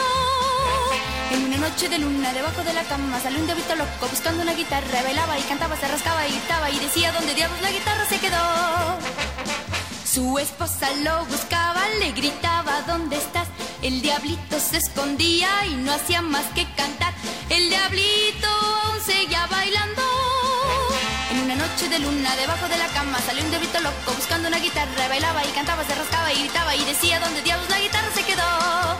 En 1.31 1.45
una 1.45 1.57
noche 1.57 1.87
de 1.87 1.97
luna, 1.97 2.33
debajo 2.33 2.61
de 2.61 2.73
la 2.73 2.83
cama, 2.83 3.19
salió 3.21 3.39
un 3.39 3.45
diablito 3.45 3.73
loco 3.77 4.07
buscando 4.09 4.43
una 4.43 4.53
guitarra, 4.53 4.99
y 4.99 5.03
bailaba 5.03 5.39
y 5.39 5.43
cantaba, 5.43 5.77
se 5.77 5.87
rascaba 5.87 6.27
y 6.27 6.31
gritaba 6.31 6.69
y 6.69 6.77
decía 6.77 7.13
dónde 7.13 7.33
diablos 7.33 7.61
la 7.61 7.71
guitarra 7.71 8.05
se 8.05 8.19
quedó. 8.19 9.30
Su 10.13 10.37
esposa 10.39 10.91
lo 11.05 11.23
buscaba, 11.27 11.87
le 12.01 12.11
gritaba 12.11 12.81
¿dónde 12.81 13.15
estás? 13.15 13.47
El 13.81 14.01
diablito 14.01 14.59
se 14.59 14.75
escondía 14.75 15.65
y 15.67 15.75
no 15.75 15.93
hacía 15.93 16.21
más 16.21 16.43
que 16.53 16.65
cantar. 16.75 17.13
El 17.49 17.69
diablito 17.69 18.47
aún 18.49 18.99
seguía 18.99 19.45
bailando. 19.47 20.01
En 21.31 21.39
una 21.43 21.55
noche 21.55 21.87
de 21.87 21.99
luna, 21.99 22.35
debajo 22.35 22.67
de 22.67 22.77
la 22.77 22.87
cama, 22.87 23.19
salió 23.25 23.41
un 23.41 23.51
diablito 23.51 23.79
loco 23.79 24.11
buscando 24.17 24.49
una 24.49 24.59
guitarra, 24.59 25.07
bailaba 25.07 25.45
y 25.45 25.49
cantaba, 25.51 25.85
se 25.85 25.95
rascaba 25.95 26.33
y 26.33 26.39
gritaba 26.39 26.75
y 26.75 26.83
decía 26.83 27.21
¿dónde 27.21 27.41
diablos 27.43 27.69
la 27.69 27.79
guitarra 27.79 28.09
se 28.13 28.23
quedó? 28.23 28.97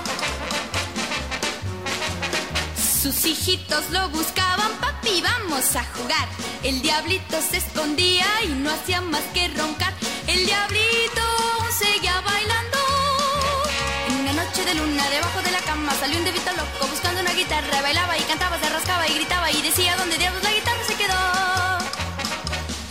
Sus 3.02 3.26
hijitos 3.26 3.90
lo 3.90 4.08
buscaban, 4.12 4.72
papi, 4.80 5.22
vamos 5.22 5.76
a 5.76 5.84
jugar. 5.94 6.30
El 6.64 6.82
diablito 6.82 7.42
se 7.42 7.58
escondía 7.58 8.26
y 8.46 8.50
no 8.50 8.72
hacía 8.72 9.02
más 9.02 9.24
que 9.34 9.50
roncar. 9.50 9.94
El 10.28 10.46
diablito 10.46 11.01
de 14.66 14.76
luna, 14.76 15.10
debajo 15.10 15.42
de 15.42 15.52
la 15.52 15.60
cama, 15.60 15.92
salió 16.00 16.18
un 16.18 16.24
diablito 16.24 16.52
loco 16.52 16.88
buscando 16.90 17.22
una 17.22 17.34
guitarra, 17.34 17.82
bailaba 17.82 18.18
y 18.18 18.22
cantaba, 18.22 18.60
se 18.60 18.70
rascaba 18.70 19.08
y 19.08 19.16
gritaba 19.16 19.52
y 19.52 19.62
decía 19.62 19.96
¿dónde 19.98 20.18
diablos 20.18 20.44
la 20.44 20.52
guitarra 20.52 20.84
se 20.86 20.96
quedó? 20.96 21.16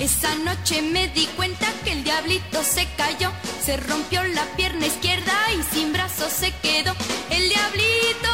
Esa 0.00 0.34
noche 0.36 0.82
me 0.82 1.08
di 1.08 1.26
cuenta 1.36 1.66
que 1.84 1.92
el 1.92 2.02
diablito 2.02 2.62
se 2.64 2.86
cayó, 2.96 3.30
se 3.64 3.76
rompió 3.76 4.24
la 4.24 4.44
pierna 4.56 4.86
izquierda 4.86 5.32
y 5.52 5.62
sin 5.74 5.92
brazos 5.92 6.32
se 6.32 6.50
quedó. 6.62 6.92
El 7.30 7.48
diablito 7.48 8.30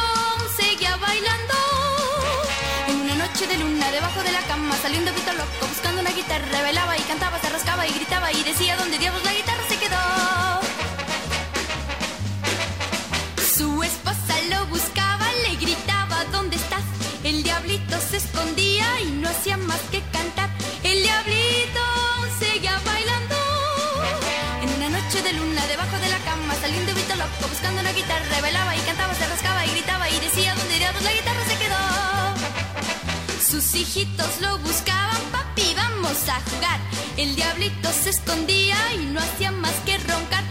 seguía 0.55 0.95
bailando. 0.97 1.53
En 2.87 3.01
una 3.01 3.15
noche 3.15 3.45
de 3.45 3.57
luna, 3.57 3.91
debajo 3.91 4.23
de 4.23 4.31
la 4.31 4.41
cama, 4.43 4.75
salió 4.81 4.97
un 4.97 5.05
diablito 5.05 5.33
loco 5.33 5.67
buscando 5.69 6.01
una 6.01 6.11
guitarra, 6.11 6.61
bailaba 6.61 6.97
y 6.97 7.01
cantaba, 7.01 7.39
se 7.39 7.49
rascaba 7.49 7.85
y 7.85 7.93
gritaba 7.93 8.31
y 8.31 8.43
decía 8.43 8.77
¿dónde 8.77 8.97
diablos 8.97 9.23
la 9.23 9.33
guitarra 9.33 9.56
esposa 13.87 14.33
lo 14.49 14.65
buscaba, 14.67 15.27
le 15.43 15.55
gritaba 15.55 16.23
¿dónde 16.31 16.55
estás? 16.55 16.83
El 17.23 17.43
diablito 17.43 17.95
se 18.09 18.17
escondía 18.17 19.01
y 19.01 19.11
no 19.11 19.29
hacía 19.29 19.57
más 19.57 19.79
que 19.91 20.01
cantar. 20.11 20.49
El 20.83 21.01
diablito 21.03 21.83
seguía 22.39 22.79
bailando. 22.85 23.35
En 24.61 24.69
una 24.77 24.89
noche 24.89 25.21
de 25.21 25.33
luna, 25.33 25.65
debajo 25.67 25.97
de 25.99 26.09
la 26.09 26.19
cama, 26.19 26.53
salió 26.61 26.79
un 26.79 26.85
diablito 26.85 27.15
loco 27.15 27.47
buscando 27.49 27.81
una 27.81 27.91
guitarra, 27.91 28.41
bailaba 28.41 28.75
y 28.75 28.79
cantaba, 28.79 29.13
se 29.15 29.27
rascaba 29.27 29.65
y 29.65 29.71
gritaba 29.71 30.09
y 30.09 30.19
decía 30.19 30.55
¿dónde 30.55 30.77
diablos 30.77 31.03
la 31.03 31.13
guitarra 31.13 31.43
se 31.47 31.57
quedó? 31.57 31.81
Sus 33.49 33.75
hijitos 33.75 34.41
lo 34.41 34.57
buscaban, 34.59 35.21
papi, 35.31 35.73
vamos 35.75 36.17
a 36.29 36.41
jugar. 36.49 36.79
El 37.17 37.35
diablito 37.35 37.89
se 37.91 38.11
escondía 38.11 38.77
y 38.93 39.05
no 39.07 39.19
hacía 39.19 39.51
más 39.51 39.73
que 39.85 39.97
roncar. 39.97 40.43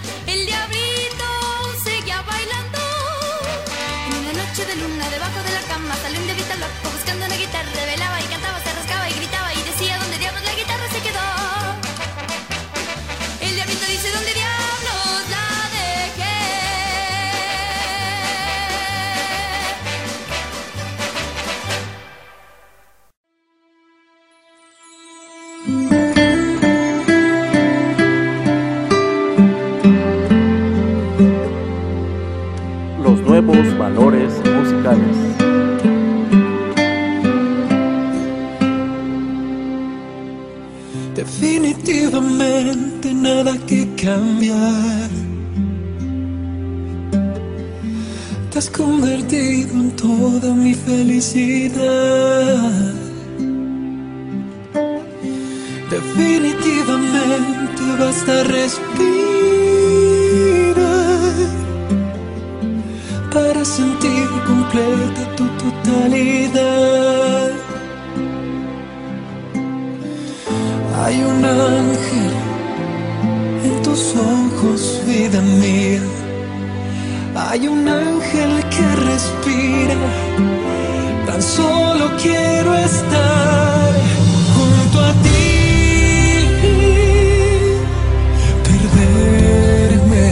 Hay 77.49 77.69
un 77.69 77.87
ángel 77.89 78.65
que 78.71 78.97
respira. 79.05 79.95
Tan 81.27 81.41
solo 81.41 82.11
quiero 82.21 82.75
estar 82.75 83.93
junto 84.57 85.01
a 85.01 85.13
ti. 85.23 86.49
Perderme. 88.65 90.29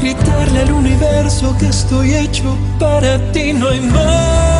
Gritarle 0.00 0.60
al 0.60 0.72
universo 0.72 1.54
que 1.58 1.66
estoy 1.66 2.14
hecho 2.14 2.56
para 2.78 3.18
ti. 3.32 3.52
No 3.52 3.68
hay 3.68 3.80
más. 3.80 4.53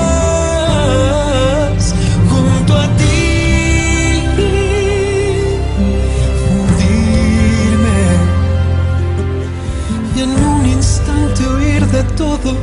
De 11.95 12.03
todo 12.17 12.57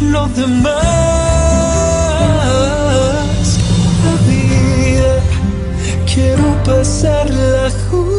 lo 0.00 0.28
demás. 0.28 0.70
La 4.04 4.14
vida 4.30 5.14
quiero 6.06 6.46
pasarla 6.64 7.70
junto 7.90 8.09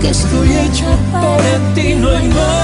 que 0.00 0.08
estoy 0.08 0.48
hecho 0.48 0.86
para 1.12 1.74
ti, 1.74 1.94
no 1.94 2.10
hay 2.10 2.28
más. 2.28 2.59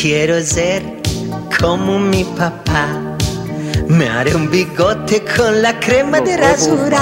Quiero 0.00 0.40
ser 0.40 0.82
como 1.60 1.98
mi 1.98 2.24
papá. 2.24 2.86
Me 3.86 4.08
haré 4.08 4.34
un 4.34 4.50
bigote 4.50 5.22
con 5.36 5.60
la 5.60 5.78
crema 5.78 6.20
de 6.20 6.38
rasurar. 6.38 7.00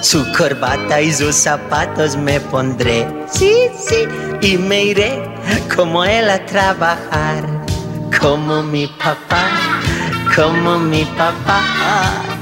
Su 0.00 0.24
corbata 0.36 1.00
y 1.00 1.12
sus 1.12 1.36
zapatos 1.36 2.16
me 2.16 2.40
pondré. 2.40 3.06
Sí, 3.30 3.54
sí. 3.78 4.08
Y 4.40 4.58
me 4.58 4.84
iré 4.84 5.22
como 5.76 6.04
él 6.04 6.28
a 6.28 6.44
trabajar. 6.44 7.44
Como 8.20 8.62
mi 8.62 8.86
papá, 8.86 9.80
como 10.34 10.78
mi 10.78 11.04
papá. 11.16 11.62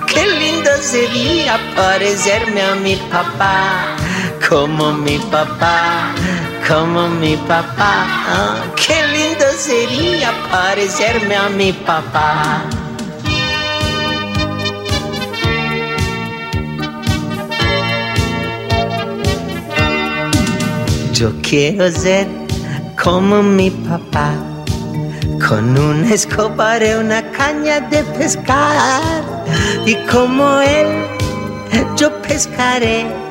Qué 0.07 0.27
lindo 0.27 0.71
sería 0.81 1.59
parecerme 1.77 2.63
a 2.63 2.75
mi 2.77 2.97
papá. 3.11 3.97
Como 4.49 4.93
mi 4.93 5.19
papá, 5.19 6.13
como 6.67 7.09
mi 7.09 7.37
papá. 7.37 8.07
Ah, 8.29 8.65
qué 8.77 8.95
lindo 9.09 9.45
sería 9.57 10.33
parecerme 10.51 11.37
a 11.37 11.49
mi 11.49 11.73
papá. 11.73 12.65
Yo 21.13 21.33
quiero 21.43 21.91
ser 21.91 22.27
como 23.03 23.43
mi 23.43 23.71
papá, 23.71 24.33
con 25.49 25.79
una 25.79 26.15
escoba 26.15 26.79
y 26.79 26.95
una 26.95 27.23
caña 27.31 27.81
de 27.81 28.03
pescar. 28.19 29.03
Y 29.87 29.95
como 30.11 30.61
él, 30.61 30.89
yo 31.97 32.11
pescaré. 32.23 33.22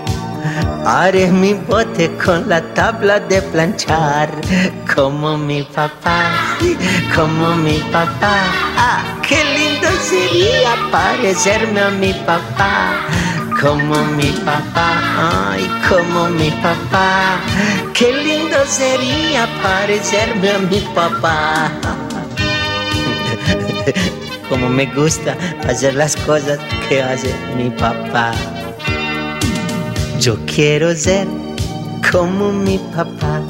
Haré 0.86 1.28
mi 1.28 1.54
bote 1.54 2.10
con 2.24 2.50
la 2.50 2.62
tabla 2.74 3.20
de 3.20 3.42
planchar, 3.42 4.30
como 4.94 5.38
mi 5.38 5.64
papá, 5.64 6.58
como 7.16 7.56
mi 7.56 7.78
papá. 7.92 8.36
Ah, 8.78 9.04
qué 9.28 9.44
lindo 9.58 9.88
sería 10.02 10.72
parecerme 10.92 11.80
a 11.80 11.90
mi 11.90 12.14
papá, 12.26 13.06
como 13.62 13.96
mi 14.18 14.32
papá, 14.46 14.90
ay, 15.52 15.70
como 15.88 16.30
mi 16.30 16.50
papá. 16.64 17.38
Qué 17.94 18.12
lindo 18.12 18.58
sería 18.66 19.48
parecerme 19.62 20.50
a 20.50 20.58
mi 20.58 20.80
papá. 20.96 21.72
Como 24.50 24.68
me 24.68 24.86
gusta 24.88 25.38
hacer 25.70 25.96
las 25.96 26.18
cosas 26.18 26.60
que 26.90 27.02
hace 27.02 27.34
mi 27.56 27.70
papá. 27.70 28.34
Yo 30.22 30.38
quiero 30.46 30.94
ser 30.96 31.28
como 32.12 32.52
mi 32.52 32.78
papá. 32.96 33.42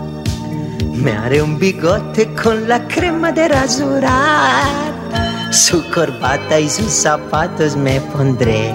Me 0.93 1.11
haré 1.11 1.41
un 1.41 1.59
bigote 1.59 2.33
con 2.33 2.69
la 2.69 2.87
crema 2.87 3.33
de 3.33 3.49
rasurar. 3.49 4.63
Su 5.51 5.83
corbata 5.91 6.61
y 6.61 6.69
sus 6.69 6.93
zapatos 6.93 7.75
me 7.75 7.99
pondré. 7.99 8.73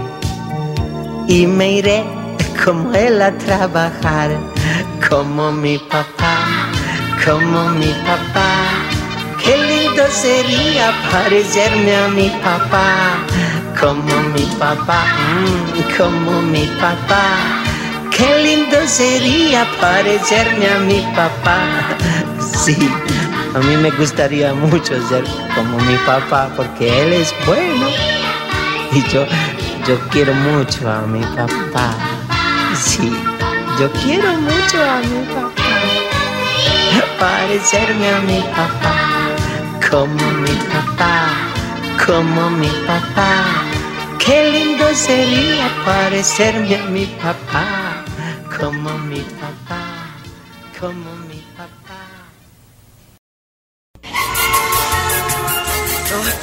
Y 1.26 1.46
me 1.46 1.72
iré 1.78 2.04
como 2.62 2.92
él 2.92 3.22
a 3.22 3.32
trabajar. 3.38 4.30
Como 5.08 5.50
mi 5.52 5.78
papá, 5.78 6.68
como 7.24 7.70
mi 7.70 7.94
papá. 8.04 8.52
Qué 9.42 9.56
lindo 9.56 10.02
sería 10.10 10.92
parecerme 11.10 11.96
a 11.96 12.08
mi 12.08 12.28
papá. 12.44 13.24
Como 13.80 14.20
mi 14.34 14.44
papá, 14.58 15.06
mm, 15.40 15.96
como 15.96 16.42
mi 16.42 16.66
papá. 16.78 17.55
Qué 18.10 18.38
lindo 18.42 18.76
sería 18.86 19.66
parecerme 19.80 20.68
a 20.68 20.78
mi 20.80 21.00
papá. 21.14 21.60
Sí, 22.38 22.76
a 23.54 23.58
mí 23.58 23.76
me 23.76 23.90
gustaría 23.90 24.52
mucho 24.54 24.94
ser 25.08 25.24
como 25.54 25.78
mi 25.78 25.96
papá 25.98 26.50
porque 26.56 27.02
él 27.02 27.12
es 27.14 27.34
bueno. 27.46 27.86
Y 28.92 29.02
yo, 29.12 29.26
yo 29.86 29.98
quiero 30.10 30.32
mucho 30.34 30.90
a 30.90 31.02
mi 31.02 31.20
papá. 31.20 31.94
Sí, 32.74 33.12
yo 33.78 33.90
quiero 33.92 34.32
mucho 34.38 34.82
a 34.82 34.98
mi 35.00 35.24
papá. 35.34 35.62
Parecerme 37.18 38.08
a 38.10 38.20
mi 38.20 38.40
papá. 38.54 38.94
Como 39.90 40.30
mi 40.42 40.54
papá, 40.72 41.28
como 42.04 42.50
mi 42.50 42.68
papá. 42.86 43.44
Qué 44.18 44.50
lindo 44.50 44.84
sería 44.94 45.68
parecerme 45.84 46.76
a 46.76 46.84
mi 46.86 47.06
papá 47.06 47.85
como 48.58 48.98
mi 48.98 49.20
papá, 49.20 50.08
como 50.80 51.16
mi 51.28 51.44
papá. 51.56 52.16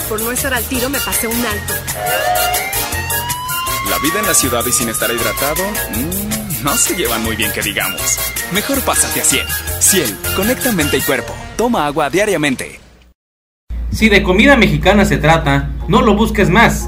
por 0.07 0.21
no 0.21 0.31
estar 0.31 0.53
al 0.53 0.63
tiro 0.65 0.89
me 0.89 0.99
pasé 0.99 1.27
un 1.27 1.45
alto. 1.45 1.73
La 3.89 3.97
vida 3.99 4.19
en 4.19 4.27
la 4.27 4.33
ciudad 4.33 4.63
y 4.65 4.71
sin 4.71 4.89
estar 4.89 5.09
hidratado, 5.11 5.63
mm, 5.65 6.63
no 6.63 6.75
se 6.77 6.95
llevan 6.95 7.23
muy 7.23 7.35
bien 7.35 7.51
que 7.51 7.61
digamos. 7.61 8.19
Mejor 8.51 8.81
pásate 8.81 9.21
a 9.21 9.23
Ciel. 9.23 9.47
Ciel, 9.79 10.15
conecta 10.35 10.71
mente 10.71 10.97
y 10.97 11.01
cuerpo. 11.01 11.33
Toma 11.57 11.85
agua 11.87 12.09
diariamente. 12.09 12.79
Si 13.91 14.09
de 14.09 14.21
comida 14.21 14.55
mexicana 14.55 15.05
se 15.05 15.17
trata, 15.17 15.69
no 15.87 16.01
lo 16.01 16.15
busques 16.15 16.49
más. 16.49 16.87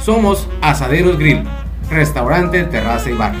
Somos 0.00 0.48
Asaderos 0.62 1.18
Grill. 1.18 1.44
Restaurante, 1.90 2.64
terraza 2.64 3.10
y 3.10 3.14
bar. 3.14 3.34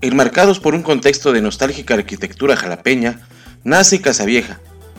Enmarcados 0.00 0.58
por 0.60 0.74
un 0.74 0.82
contexto 0.82 1.32
de 1.32 1.40
nostálgica 1.40 1.94
arquitectura 1.94 2.56
jalapeña, 2.56 3.20
nace 3.64 4.02
Casa 4.02 4.26
Vieja, 4.26 4.60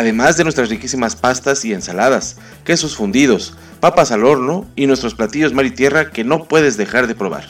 Además 0.00 0.38
de 0.38 0.44
nuestras 0.44 0.70
riquísimas 0.70 1.14
pastas 1.14 1.62
y 1.66 1.74
ensaladas, 1.74 2.38
quesos 2.64 2.96
fundidos, 2.96 3.54
papas 3.80 4.12
al 4.12 4.24
horno 4.24 4.66
y 4.74 4.86
nuestros 4.86 5.14
platillos 5.14 5.52
mar 5.52 5.66
y 5.66 5.72
tierra 5.72 6.10
que 6.10 6.24
no 6.24 6.44
puedes 6.44 6.78
dejar 6.78 7.06
de 7.06 7.14
probar. 7.14 7.44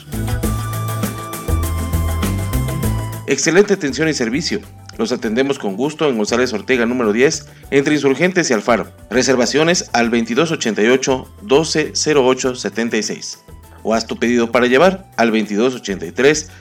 Excelente 3.25 3.73
atención 3.73 4.09
y 4.09 4.13
servicio. 4.13 4.59
Los 4.97 5.13
atendemos 5.13 5.59
con 5.59 5.77
gusto 5.77 6.09
en 6.09 6.17
González 6.17 6.51
Ortega 6.51 6.85
número 6.85 7.13
10, 7.13 7.47
entre 7.69 7.93
Insurgentes 7.93 8.49
y 8.49 8.53
Alfaro. 8.53 8.91
Reservaciones 9.09 9.89
al 9.93 10.11
2288 10.11 11.33
1208 11.43 12.55
76 12.55 13.39
o 13.83 13.93
haz 13.93 14.05
tu 14.05 14.17
pedido 14.17 14.51
para 14.51 14.67
llevar 14.67 15.09
al 15.15 15.31
2283 15.31 16.51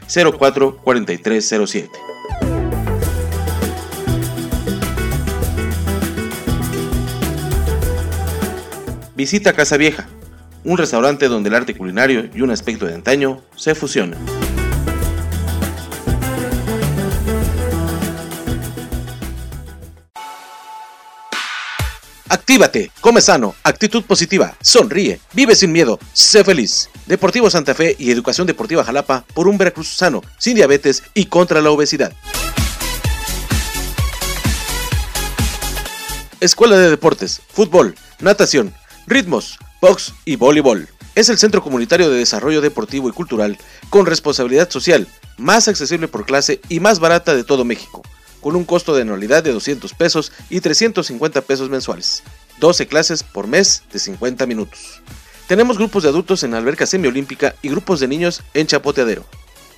Visita 9.21 9.53
Casa 9.53 9.77
Vieja, 9.77 10.09
un 10.65 10.79
restaurante 10.79 11.29
donde 11.29 11.51
el 11.51 11.55
arte 11.55 11.77
culinario 11.77 12.31
y 12.35 12.41
un 12.41 12.51
aspecto 12.51 12.87
de 12.87 12.95
antaño 12.95 13.43
se 13.55 13.75
fusionan. 13.75 14.19
Actívate, 22.31 22.91
come 23.03 23.21
sano, 23.21 23.55
actitud 23.63 24.05
positiva, 24.05 24.57
sonríe, 24.63 25.21
vive 25.35 25.55
sin 25.55 25.71
miedo, 25.71 25.99
sé 26.15 26.43
feliz. 26.43 26.89
Deportivo 27.05 27.51
Santa 27.51 27.75
Fe 27.75 27.97
y 27.99 28.11
Educación 28.11 28.47
Deportiva 28.47 28.85
Jalapa 28.85 29.27
por 29.35 29.49
un 29.49 29.59
Veracruz 29.59 29.89
sano, 29.89 30.23
sin 30.39 30.55
diabetes 30.55 31.03
y 31.13 31.27
contra 31.27 31.61
la 31.61 31.71
obesidad. 31.71 32.15
Escuela 36.41 36.79
de 36.79 36.89
Deportes, 36.89 37.43
Fútbol, 37.53 37.95
Natación, 38.19 38.73
Ritmos, 39.11 39.59
Box 39.81 40.15
y 40.25 40.37
Voleibol. 40.37 40.89
Es 41.17 41.29
el 41.31 41.37
centro 41.37 41.65
comunitario 41.65 42.09
de 42.09 42.19
desarrollo 42.19 42.61
deportivo 42.61 43.09
y 43.09 43.13
cultural 43.13 43.59
con 43.91 44.07
responsabilidad 44.07 44.71
social, 44.71 45.09
más 45.37 45.67
accesible 45.67 46.07
por 46.07 46.25
clase 46.25 46.61
y 46.69 46.79
más 46.79 47.01
barata 47.01 47.35
de 47.35 47.43
todo 47.43 47.65
México 47.65 48.03
con 48.41 48.57
un 48.57 48.65
costo 48.65 48.95
de 48.95 49.03
anualidad 49.03 49.43
de 49.43 49.53
200 49.53 49.93
pesos 49.95 50.33
y 50.49 50.61
350 50.61 51.43
pesos 51.43 51.69
mensuales. 51.69 52.23
12 52.59 52.87
clases 52.87 53.23
por 53.25 53.49
mes 53.49 53.83
de 53.93 53.99
50 53.99 54.47
minutos. 54.47 55.03
Tenemos 55.47 55.77
grupos 55.77 56.05
de 56.05 56.09
adultos 56.09 56.45
en 56.45 56.55
alberca 56.55 56.87
semiolímpica 56.87 57.55
y 57.63 57.69
grupos 57.69 58.01
de 58.01 58.09
niños 58.09 58.43
en 58.55 58.69
Chapoteadero. 58.69 59.27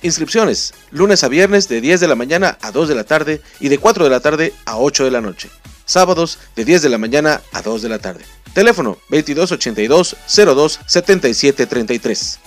Inscripciones, 0.03 0.75
lunes 0.91 1.23
a 1.23 1.27
viernes 1.27 1.67
de 1.67 1.81
10 1.81 2.01
de 2.01 2.07
la 2.07 2.15
mañana 2.15 2.57
a 2.61 2.71
2 2.71 2.87
de 2.87 2.95
la 2.95 3.03
tarde 3.03 3.41
y 3.59 3.69
de 3.69 3.79
4 3.79 4.03
de 4.03 4.09
la 4.11 4.19
tarde 4.19 4.53
a 4.65 4.77
8 4.77 5.05
de 5.05 5.11
la 5.11 5.21
noche. 5.21 5.49
Sábados 5.85 6.37
de 6.55 6.65
10 6.65 6.83
de 6.83 6.89
la 6.89 6.99
mañana 6.99 7.41
a 7.51 7.63
2 7.63 7.81
de 7.81 7.89
la 7.89 7.99
tarde. 7.99 8.23
Teléfono 8.53 8.97
2282 9.09 10.15
02 10.27 10.79
77 10.85 11.65
33. 11.65 12.39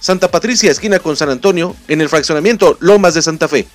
Santa 0.00 0.30
Patricia, 0.30 0.70
esquina 0.70 0.98
con 0.98 1.16
San 1.16 1.28
Antonio, 1.28 1.76
en 1.88 2.00
el 2.00 2.08
fraccionamiento 2.08 2.76
Lomas 2.80 3.14
de 3.14 3.22
Santa 3.22 3.46
Fe. 3.46 3.68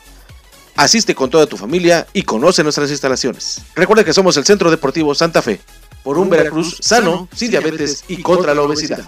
Asiste 0.75 1.15
con 1.15 1.29
toda 1.29 1.45
tu 1.45 1.55
familia 1.55 2.05
y 2.13 2.23
conoce 2.23 2.63
nuestras 2.63 2.91
instalaciones. 2.91 3.61
Recuerda 3.75 4.03
que 4.03 4.13
somos 4.13 4.35
el 4.37 4.45
Centro 4.45 4.69
Deportivo 4.69 5.15
Santa 5.15 5.41
Fe, 5.41 5.61
por 6.03 6.17
un 6.17 6.29
Veracruz 6.29 6.77
sano, 6.81 7.29
sin 7.35 7.51
diabetes 7.51 8.03
y 8.07 8.21
contra 8.21 8.53
la 8.53 8.61
obesidad. 8.61 9.07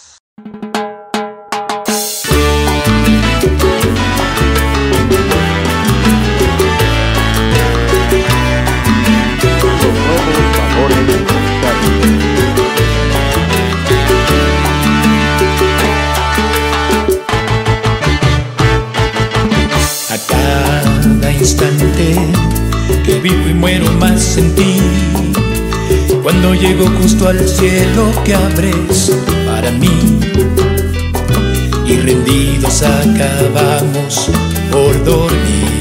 A 20.09 20.17
cada 20.27 21.31
instante 21.31 22.15
que 23.05 23.19
vivo 23.19 23.49
y 23.49 23.53
muero 23.53 23.91
más 23.93 24.37
en 24.37 24.53
ti. 24.55 24.77
Cuando 26.23 26.53
llego 26.53 26.85
justo 27.01 27.27
al 27.27 27.47
cielo 27.47 28.11
que 28.23 28.35
abres 28.35 29.11
para 29.45 29.71
mí. 29.71 30.19
Y 31.87 31.97
rendidos 31.97 32.83
acabamos 32.83 34.29
por 34.71 35.03
dormir. 35.03 35.80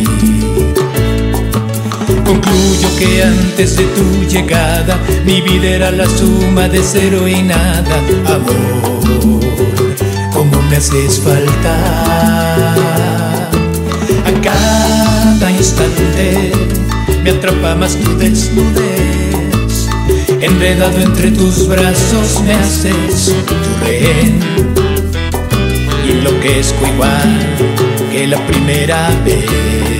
Concluyo 2.30 2.88
que 2.96 3.24
antes 3.24 3.76
de 3.76 3.82
tu 3.86 4.24
llegada 4.28 5.00
mi 5.24 5.40
vida 5.40 5.66
era 5.66 5.90
la 5.90 6.06
suma 6.06 6.68
de 6.68 6.80
cero 6.80 7.26
y 7.26 7.42
nada. 7.42 7.96
Amor, 8.24 9.40
como 10.32 10.62
me 10.70 10.76
haces 10.76 11.18
falta. 11.18 11.74
A 14.28 14.32
cada 14.44 15.50
instante 15.50 16.52
me 17.24 17.30
atrapa 17.30 17.74
más 17.74 17.96
tu 17.96 18.16
desnudez. 18.16 19.88
Enredado 20.40 21.00
entre 21.00 21.32
tus 21.32 21.66
brazos 21.66 22.40
me 22.44 22.52
haces 22.54 23.34
tu 23.44 23.84
rehén. 23.84 24.38
Y 26.06 26.10
enloquezco 26.12 26.86
igual 26.94 27.56
que 28.12 28.28
la 28.28 28.38
primera 28.46 29.10
vez. 29.24 29.99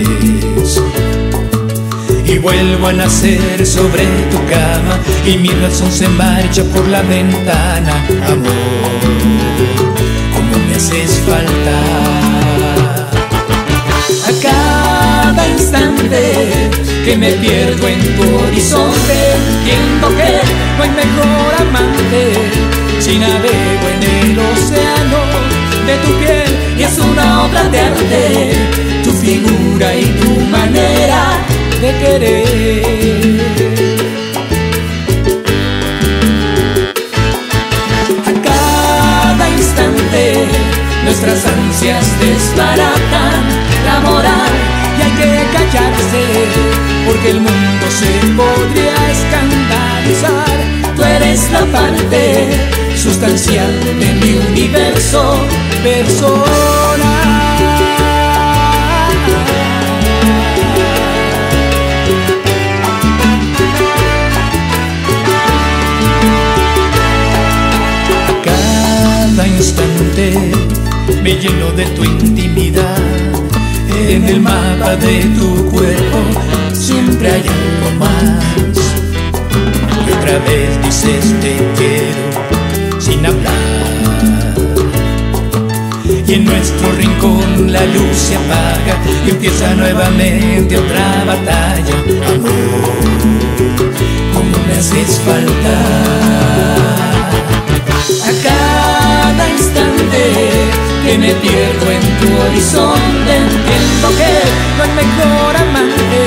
Vuelvo 2.43 2.87
a 2.87 2.93
nacer 2.93 3.67
sobre 3.67 4.05
tu 4.31 4.39
cama 4.47 4.99
y 5.27 5.37
mi 5.37 5.49
razón 5.49 5.93
se 5.93 6.09
marcha 6.09 6.63
por 6.65 6.89
la 6.89 7.03
ventana. 7.03 8.03
Amor, 8.27 9.01
como 10.33 10.67
me 10.67 10.75
haces 10.75 11.21
falta 11.27 11.77
a 14.27 14.33
cada 14.43 15.49
instante 15.49 16.71
que 17.05 17.17
me 17.17 17.33
pierdo 17.33 17.87
en 17.89 18.01
tu 18.17 18.39
horizonte. 18.39 19.17
Entiendo 19.59 20.09
que 20.17 20.41
no 20.79 20.83
hay 20.85 20.91
mejor 20.91 21.55
amante 21.61 22.33
si 23.01 23.19
navego 23.19 23.87
en 23.95 24.31
el 24.31 24.39
océano 24.39 25.19
de 25.87 25.97
tu 25.99 26.13
piel 26.19 26.79
y 26.79 26.83
es 26.85 26.99
una 26.99 27.45
obra 27.45 27.65
de 27.65 27.81
arte 27.81 28.53
tu 29.05 29.13
figura 29.13 29.95
y 29.95 30.05
tu 30.05 30.41
manera 30.47 31.39
de 31.81 31.93
querer. 31.99 33.41
A 38.27 38.33
cada 38.49 39.49
instante 39.49 40.47
nuestras 41.05 41.47
ansias 41.47 42.05
desbaratan 42.21 43.43
la 43.87 44.01
moral 44.01 44.53
y 44.99 45.03
hay 45.03 45.13
que 45.21 45.31
callarse 45.57 46.23
porque 47.07 47.31
el 47.31 47.41
mundo 47.41 47.87
se 47.91 48.13
podría 48.37 48.97
escandalizar. 49.17 50.57
Tú 50.97 51.03
eres 51.03 51.51
la 51.51 51.65
parte 51.67 52.23
sustancial 52.95 53.73
de 53.99 54.13
mi 54.21 54.33
universo 54.51 55.23
personal. 55.83 57.80
Lleno 71.39 71.71
de 71.73 71.85
tu 71.87 72.05
intimidad. 72.05 72.99
En 74.09 74.25
el 74.25 74.41
mapa 74.41 74.97
de 74.97 75.23
tu 75.39 75.71
cuerpo 75.71 76.19
siempre 76.73 77.31
hay 77.31 77.43
algo 77.43 77.99
más. 77.99 78.77
Y 80.07 80.13
otra 80.13 80.39
vez 80.39 80.83
dices 80.85 81.35
te 81.41 81.57
quiero 81.77 83.01
sin 83.01 83.25
hablar. 83.27 83.71
Y 86.27 86.35
en 86.35 86.45
nuestro 86.45 86.93
rincón 86.93 87.73
la 87.73 87.85
luz 87.87 88.17
se 88.17 88.37
apaga 88.37 88.99
y 89.27 89.31
empieza 89.31 89.75
nuevamente 89.75 90.79
otra 90.79 91.25
batalla. 91.27 91.95
Amor, 92.35 92.91
como 94.33 94.67
me 94.67 94.73
haces 94.75 95.21
falta 95.25 96.80
pierdo 101.35 101.91
en 101.91 102.03
tu 102.21 102.29
horizonte. 102.43 103.33
Entiendo 103.37 104.09
que 104.19 104.33
no 104.77 104.83
hay 104.85 104.93
mejor 105.03 105.57
amante. 105.57 106.21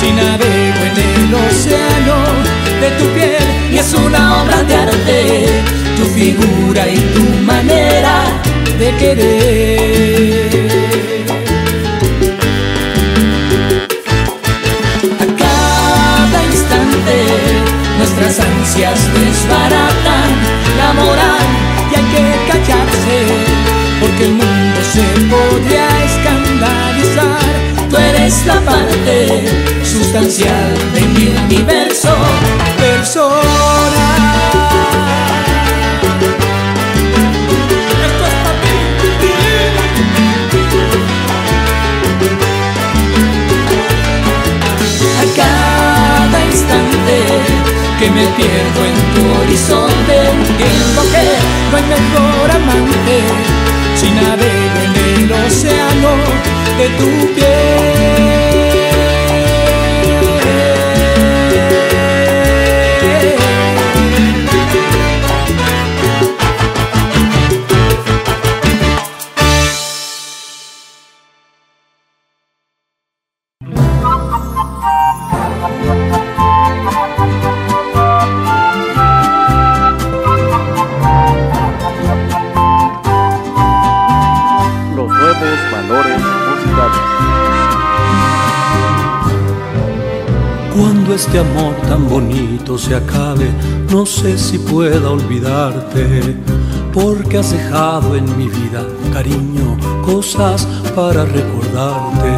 Si 0.00 0.10
navego 0.12 0.80
en 0.90 0.96
el 1.24 1.34
océano 1.34 2.16
de 2.80 2.90
tu 2.98 3.06
piel 3.14 3.46
y 3.72 3.78
es 3.78 3.92
una 3.94 4.42
obra 4.42 4.62
de 4.62 4.74
arte. 4.74 5.62
Tu 5.96 6.04
figura 6.06 6.88
y 6.88 6.98
tu 7.14 7.24
manera 7.44 8.24
de 8.78 8.90
querer. 8.96 10.64
A 15.20 15.26
cada 15.44 16.44
instante 16.44 17.16
nuestras 17.98 18.40
ansias 18.40 18.98
desbaratan 19.14 20.30
la 20.78 20.92
moral 20.94 21.46
y 21.90 21.94
hay 21.96 22.04
que 22.12 22.33
el 24.24 24.32
mundo 24.32 24.80
se 24.92 25.02
podría 25.28 25.86
escandalizar. 26.04 27.88
Tú 27.90 27.96
eres 27.96 28.46
la 28.46 28.60
parte 28.60 29.44
sustancial 29.84 30.74
de 30.94 31.00
mi 31.02 31.26
universo 31.46 32.16
personal. 32.78 33.44
Esto 38.06 38.24
es 38.26 38.34
para 38.42 38.64
A 45.20 45.24
cada 45.36 46.38
instante 46.46 47.16
que 47.98 48.10
me 48.10 48.26
pierdo 48.38 48.80
en 48.90 48.96
tu 49.14 49.22
horizonte 49.40 50.14
entiendo 50.30 51.02
que 51.12 51.24
no 51.70 51.76
hay 51.76 51.84
mejor 51.84 52.50
amante 52.50 53.63
si 53.94 54.10
navego 54.10 54.78
en 54.86 55.22
el 55.22 55.32
océano 55.32 56.12
de 56.78 56.88
tu 56.98 57.34
piel. 57.34 57.93
Cuando 90.76 91.14
este 91.14 91.38
amor 91.38 91.74
tan 91.88 92.08
bonito 92.08 92.76
se 92.76 92.96
acabe, 92.96 93.48
no 93.90 94.04
sé 94.04 94.36
si 94.36 94.58
pueda 94.58 95.08
olvidarte, 95.10 96.36
porque 96.92 97.38
has 97.38 97.52
dejado 97.52 98.16
en 98.16 98.24
mi 98.36 98.48
vida, 98.48 98.84
cariño, 99.12 99.76
cosas 100.04 100.66
para 100.96 101.24
recordarte. 101.24 102.32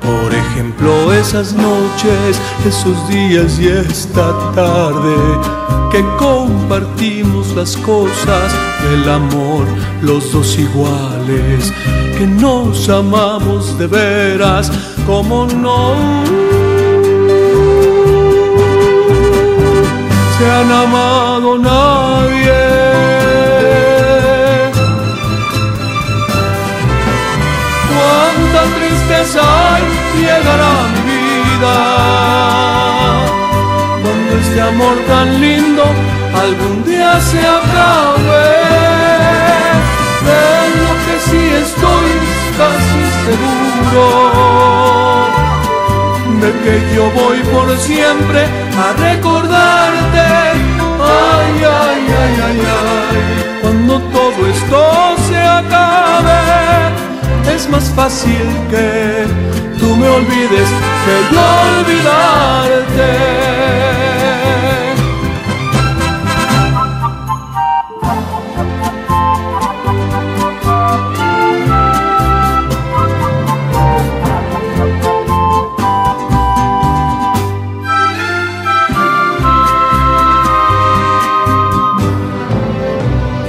Por 0.00 0.34
ejemplo, 0.34 1.12
esas 1.12 1.52
noches, 1.52 2.40
esos 2.66 3.08
días 3.08 3.58
y 3.58 3.68
esta 3.68 4.32
tarde, 4.54 5.16
que 5.92 6.02
compartimos 6.18 7.54
las 7.54 7.76
cosas 7.76 8.52
del 8.88 9.08
amor, 9.10 9.66
los 10.00 10.32
dos 10.32 10.58
iguales, 10.58 11.72
que 12.20 12.26
nos 12.26 12.86
amamos 12.90 13.78
de 13.78 13.86
veras, 13.86 14.70
como 15.06 15.46
no 15.46 15.94
se 20.36 20.44
han 20.56 20.70
amado 20.70 21.56
nadie. 21.56 22.60
Cuánta 27.90 28.60
tristeza 28.76 29.40
hay 29.72 29.84
llegará 30.20 30.74
mi 31.06 31.22
vida 31.48 31.76
cuando 34.02 34.30
este 34.42 34.60
amor 34.60 34.96
tan 35.08 35.40
lindo 35.40 35.84
algún 36.44 36.84
día 36.84 37.18
se 37.18 37.38
acabe. 37.38 38.99
Estoy 41.62 42.10
casi 42.58 43.02
seguro 43.26 44.06
de 46.40 46.50
que 46.62 46.74
yo 46.94 47.04
voy 47.10 47.38
por 47.52 47.76
siempre 47.78 48.40
a 48.84 48.92
recordarte. 49.08 50.26
Ay, 51.02 51.54
ay, 51.84 52.02
ay, 52.22 52.34
ay, 52.46 52.58
ay. 52.80 53.18
Cuando 53.60 54.00
todo 54.16 54.46
esto 54.46 54.80
se 55.28 55.38
acabe, 55.38 56.40
es 57.54 57.68
más 57.68 57.90
fácil 57.90 58.46
que 58.70 59.26
tú 59.78 59.96
me 59.96 60.08
olvides 60.08 60.68
que 61.04 61.16
yo 61.34 61.42
olvidarte. 61.78 63.10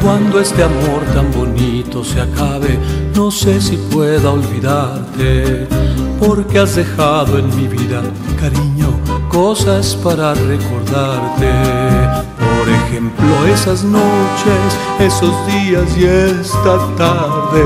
Cuando 0.02 0.39
este 0.39 0.64
amor 0.64 1.04
tan 1.14 1.32
bonito 1.32 2.04
se 2.04 2.22
acabe, 2.22 2.80
no 3.16 3.30
sé 3.30 3.62
si 3.62 3.78
pueda 3.78 4.32
olvidarte, 4.32 5.68
porque 6.20 6.58
has 6.58 6.76
dejado 6.76 7.38
en 7.38 7.56
mi 7.56 7.68
vida, 7.68 8.02
cariño, 8.39 8.89
cosas 9.30 9.95
para 10.04 10.34
recordarte. 10.34 11.52
Por 12.39 12.68
ejemplo, 12.70 13.45
esas 13.54 13.84
noches, 13.84 14.78
esos 14.99 15.34
días 15.47 15.95
y 15.95 16.06
esta 16.06 16.78
tarde, 16.97 17.64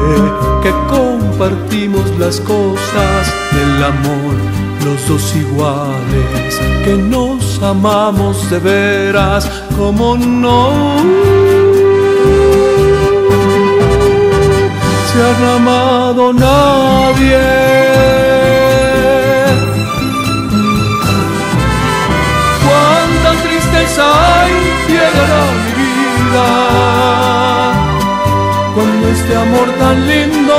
que 0.62 0.72
compartimos 0.90 2.04
las 2.20 2.42
cosas 2.42 3.34
del 3.54 3.82
amor, 3.82 4.36
los 4.84 5.08
dos 5.08 5.36
iguales, 5.38 6.60
que 6.84 6.98
nos 6.98 7.64
amamos 7.64 8.50
de 8.50 8.60
veras, 8.60 9.50
como 9.78 10.18
no 10.18 11.45
se 15.16 15.22
han 15.24 15.44
amado 15.58 16.34
nadie. 16.34 17.40
Cuánta 22.66 23.30
tristeza 23.44 24.04
hay 24.28 24.54
llegará 24.90 25.44
mi 25.64 25.72
vida 25.82 26.50
cuando 28.76 29.04
este 29.08 29.34
amor 29.46 29.68
tan 29.80 29.98
lindo 30.08 30.56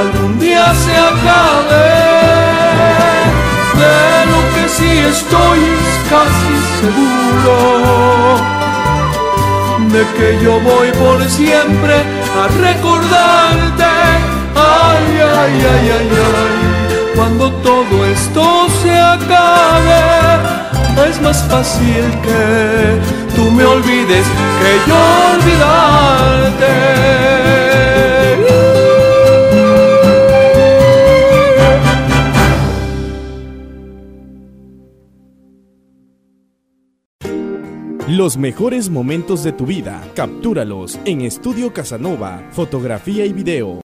algún 0.00 0.32
día 0.40 0.66
se 0.84 0.94
acabe. 1.10 1.88
De 3.80 4.00
lo 4.32 4.40
que 4.54 4.64
sí 4.76 4.90
estoy 5.14 5.60
casi 6.10 6.54
seguro 6.80 8.63
Créeme 9.94 10.12
que 10.18 10.44
yo 10.44 10.58
voy 10.60 10.90
por 10.92 11.22
siempre 11.30 11.94
a 11.94 12.48
recordarte. 12.48 13.84
Ay, 14.56 15.20
ay, 15.20 15.66
ay, 15.72 15.90
ay, 15.98 16.08
ay. 16.10 17.14
Cuando 17.14 17.52
todo 17.62 18.04
esto 18.04 18.66
se 18.82 18.98
acabe, 18.98 20.02
es 21.08 21.20
más 21.20 21.44
fácil 21.44 22.04
que 22.24 22.98
tú 23.36 23.52
me 23.52 23.64
olvides 23.64 24.26
que 24.60 24.90
yo 24.90 24.96
olvidarte. 25.34 26.74
Los 38.16 38.36
mejores 38.36 38.90
momentos 38.90 39.42
de 39.42 39.50
tu 39.50 39.66
vida, 39.66 40.00
captúralos 40.14 41.00
en 41.04 41.22
Estudio 41.22 41.72
Casanova, 41.72 42.46
fotografía 42.52 43.26
y 43.26 43.32
video. 43.32 43.83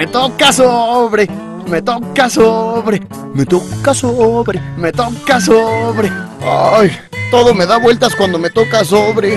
Me 0.00 0.06
toca 0.06 0.50
sobre, 0.50 1.28
me 1.68 1.82
toca 1.82 2.30
sobre, 2.30 3.02
me 3.34 3.44
toca 3.44 3.92
sobre, 3.92 4.58
me 4.78 4.92
toca 4.92 5.38
sobre. 5.38 6.10
Ay, 6.40 6.90
todo 7.30 7.52
me 7.52 7.66
da 7.66 7.78
vueltas 7.78 8.16
cuando 8.16 8.38
me 8.38 8.48
toca 8.48 8.82
sobre. 8.82 9.34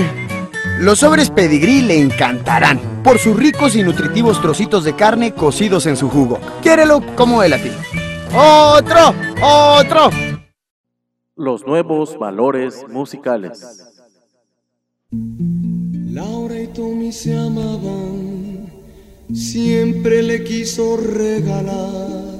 Los 0.79 0.99
sobres 0.99 1.31
pedigrí 1.31 1.81
le 1.81 1.99
encantarán 1.99 2.79
por 3.03 3.19
sus 3.19 3.35
ricos 3.35 3.75
y 3.75 3.83
nutritivos 3.83 4.41
trocitos 4.41 4.85
de 4.85 4.95
carne 4.95 5.33
cocidos 5.33 5.85
en 5.85 5.97
su 5.97 6.09
jugo. 6.09 6.39
Quiérelo 6.61 7.03
como 7.17 7.43
él 7.43 7.51
a 7.51 7.57
ti. 7.57 7.69
¡Otro! 8.33 9.13
¡Otro! 9.41 10.11
Los 11.35 11.67
nuevos 11.67 12.17
valores 12.17 12.85
musicales. 12.87 13.83
Laura 15.11 16.57
y 16.57 16.67
Tommy 16.67 17.11
se 17.11 17.37
amaban, 17.37 18.52
siempre 19.33 20.21
le 20.21 20.43
quiso 20.43 20.97
regalar 20.97 22.33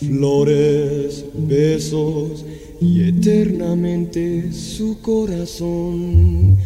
flores, 0.00 1.24
besos 1.34 2.44
y 2.80 3.08
eternamente 3.08 4.52
su 4.52 5.00
corazón. 5.00 6.56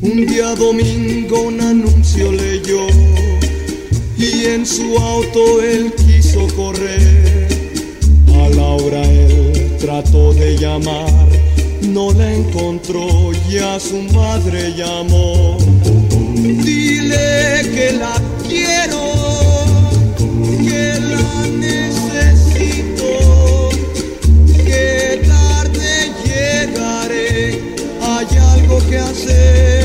Un 0.00 0.26
día 0.26 0.54
domingo 0.56 1.42
un 1.42 1.60
anuncio 1.60 2.32
leyó 2.32 2.86
y 4.18 4.46
en 4.46 4.66
su 4.66 4.98
auto 4.98 5.62
él 5.62 5.92
quiso 5.94 6.46
correr. 6.56 7.48
A 8.34 8.48
Laura 8.48 9.02
él 9.04 9.76
trató 9.78 10.32
de 10.34 10.56
llamar, 10.56 11.28
no 11.88 12.12
la 12.12 12.34
encontró 12.34 13.30
y 13.50 13.58
a 13.58 13.78
su 13.78 14.02
madre 14.12 14.74
llamó. 14.76 15.58
Dile 16.42 17.62
que 17.72 17.92
la 17.92 18.20
quiero, 18.48 19.14
que 20.66 20.98
la 20.98 21.46
necesito, 21.46 23.10
que 24.66 25.22
tarde 25.24 26.12
llegaré, 26.24 27.76
hay 28.00 28.26
algo 28.54 28.78
que 28.88 28.98
hacer 28.98 29.81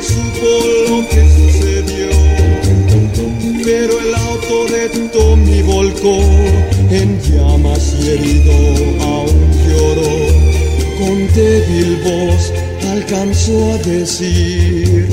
Supo 0.00 0.46
lo 0.88 1.08
que 1.08 1.26
sucedió, 1.28 2.08
pero 3.64 3.98
el 3.98 4.14
auto 4.14 4.66
de 4.72 4.88
Tommy 5.08 5.62
volcó 5.62 6.20
en 6.88 7.20
llamas 7.20 7.96
y 8.00 8.10
herido 8.10 8.52
aún 9.02 9.50
lloró. 9.66 10.16
Con 11.00 11.26
débil 11.34 11.96
voz 12.04 12.52
alcanzó 12.92 13.72
a 13.72 13.78
decir, 13.78 15.08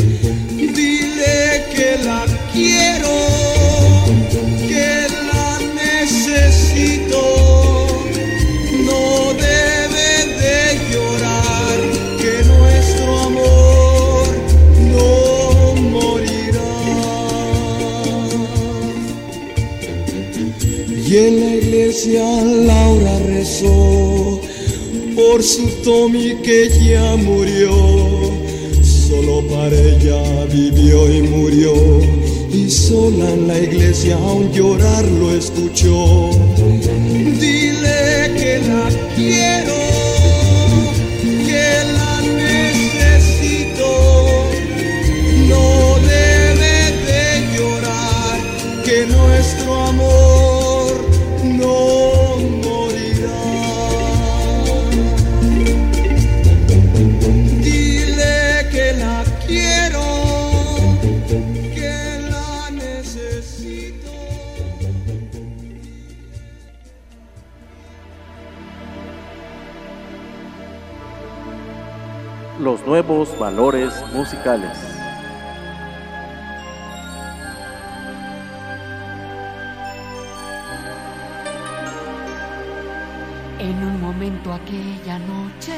su 25.46 25.68
Tommy 25.84 26.36
que 26.42 26.70
ya 26.70 27.16
murió. 27.16 27.72
Solo 28.82 29.48
para 29.48 29.76
ella 29.76 30.46
vivió 30.52 31.12
y 31.14 31.22
murió. 31.22 31.74
Y 32.52 32.70
sola 32.72 33.32
en 33.32 33.48
la 33.48 33.60
iglesia 33.60 34.18
aún 34.18 34.52
llorar 34.52 35.06
lo 35.06 35.36
escuchó. 35.36 36.32
Los 72.60 72.88
nuevos 72.88 73.38
valores 73.38 73.94
musicales. 74.14 74.78
En 83.60 83.84
un 83.84 84.00
momento 84.00 84.54
aquella 84.54 85.20
noche, 85.20 85.74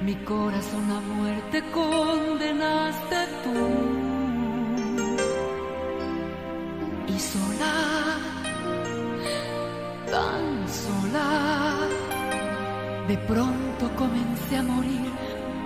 mi 0.00 0.14
corazón 0.24 0.90
a 0.90 1.00
muerte 1.00 1.62
condenaste 1.70 3.16
tú. 3.44 4.07
De 13.08 13.16
pronto 13.16 13.90
comencé 13.96 14.58
a 14.58 14.62
morir 14.62 15.10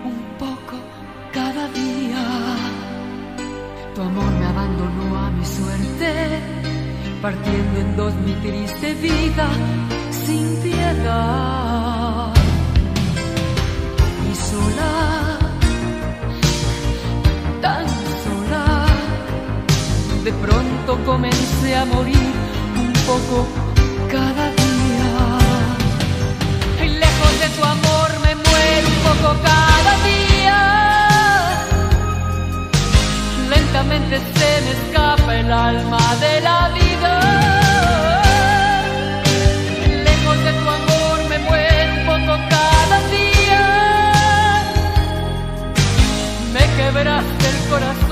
un 0.05 0.19
poco 0.39 0.77
cada 1.33 1.67
día. 1.71 2.25
Tu 3.95 4.01
amor 4.01 4.31
me 4.39 4.47
abandonó 4.47 5.19
a 5.19 5.31
mi 5.31 5.45
suerte, 5.45 6.11
partiendo 7.21 7.81
en 7.81 7.97
dos 7.97 8.15
mi 8.27 8.35
triste 8.35 8.95
vida 8.95 9.49
sin 10.25 10.57
piedad. 10.63 12.33
Y 14.31 14.35
sola, 14.51 15.39
tan 17.61 17.87
sola, 18.25 18.87
de 20.23 20.33
pronto 20.45 21.05
comencé 21.05 21.77
a 21.77 21.85
morir 21.87 22.33
un 22.83 22.93
poco 23.11 23.47
cada 24.13 24.45
día. 24.51 24.62
Poco 29.13 29.35
cada 29.43 29.93
día. 30.11 30.61
Lentamente 33.51 34.17
se 34.35 34.51
me 34.65 34.71
escapa 34.79 35.31
el 35.37 35.53
alma 35.53 36.05
de 36.25 36.41
la 36.41 36.59
vida. 36.79 37.15
Lejos 40.07 40.39
de 40.47 40.53
tu 40.61 40.67
amor 40.79 41.19
me 41.31 41.39
muero 41.49 41.93
un 41.99 42.05
poco 42.11 42.33
cada 42.57 42.97
día. 43.17 43.65
Me 46.55 46.65
quebraste 46.77 47.47
el 47.55 47.59
corazón, 47.71 48.12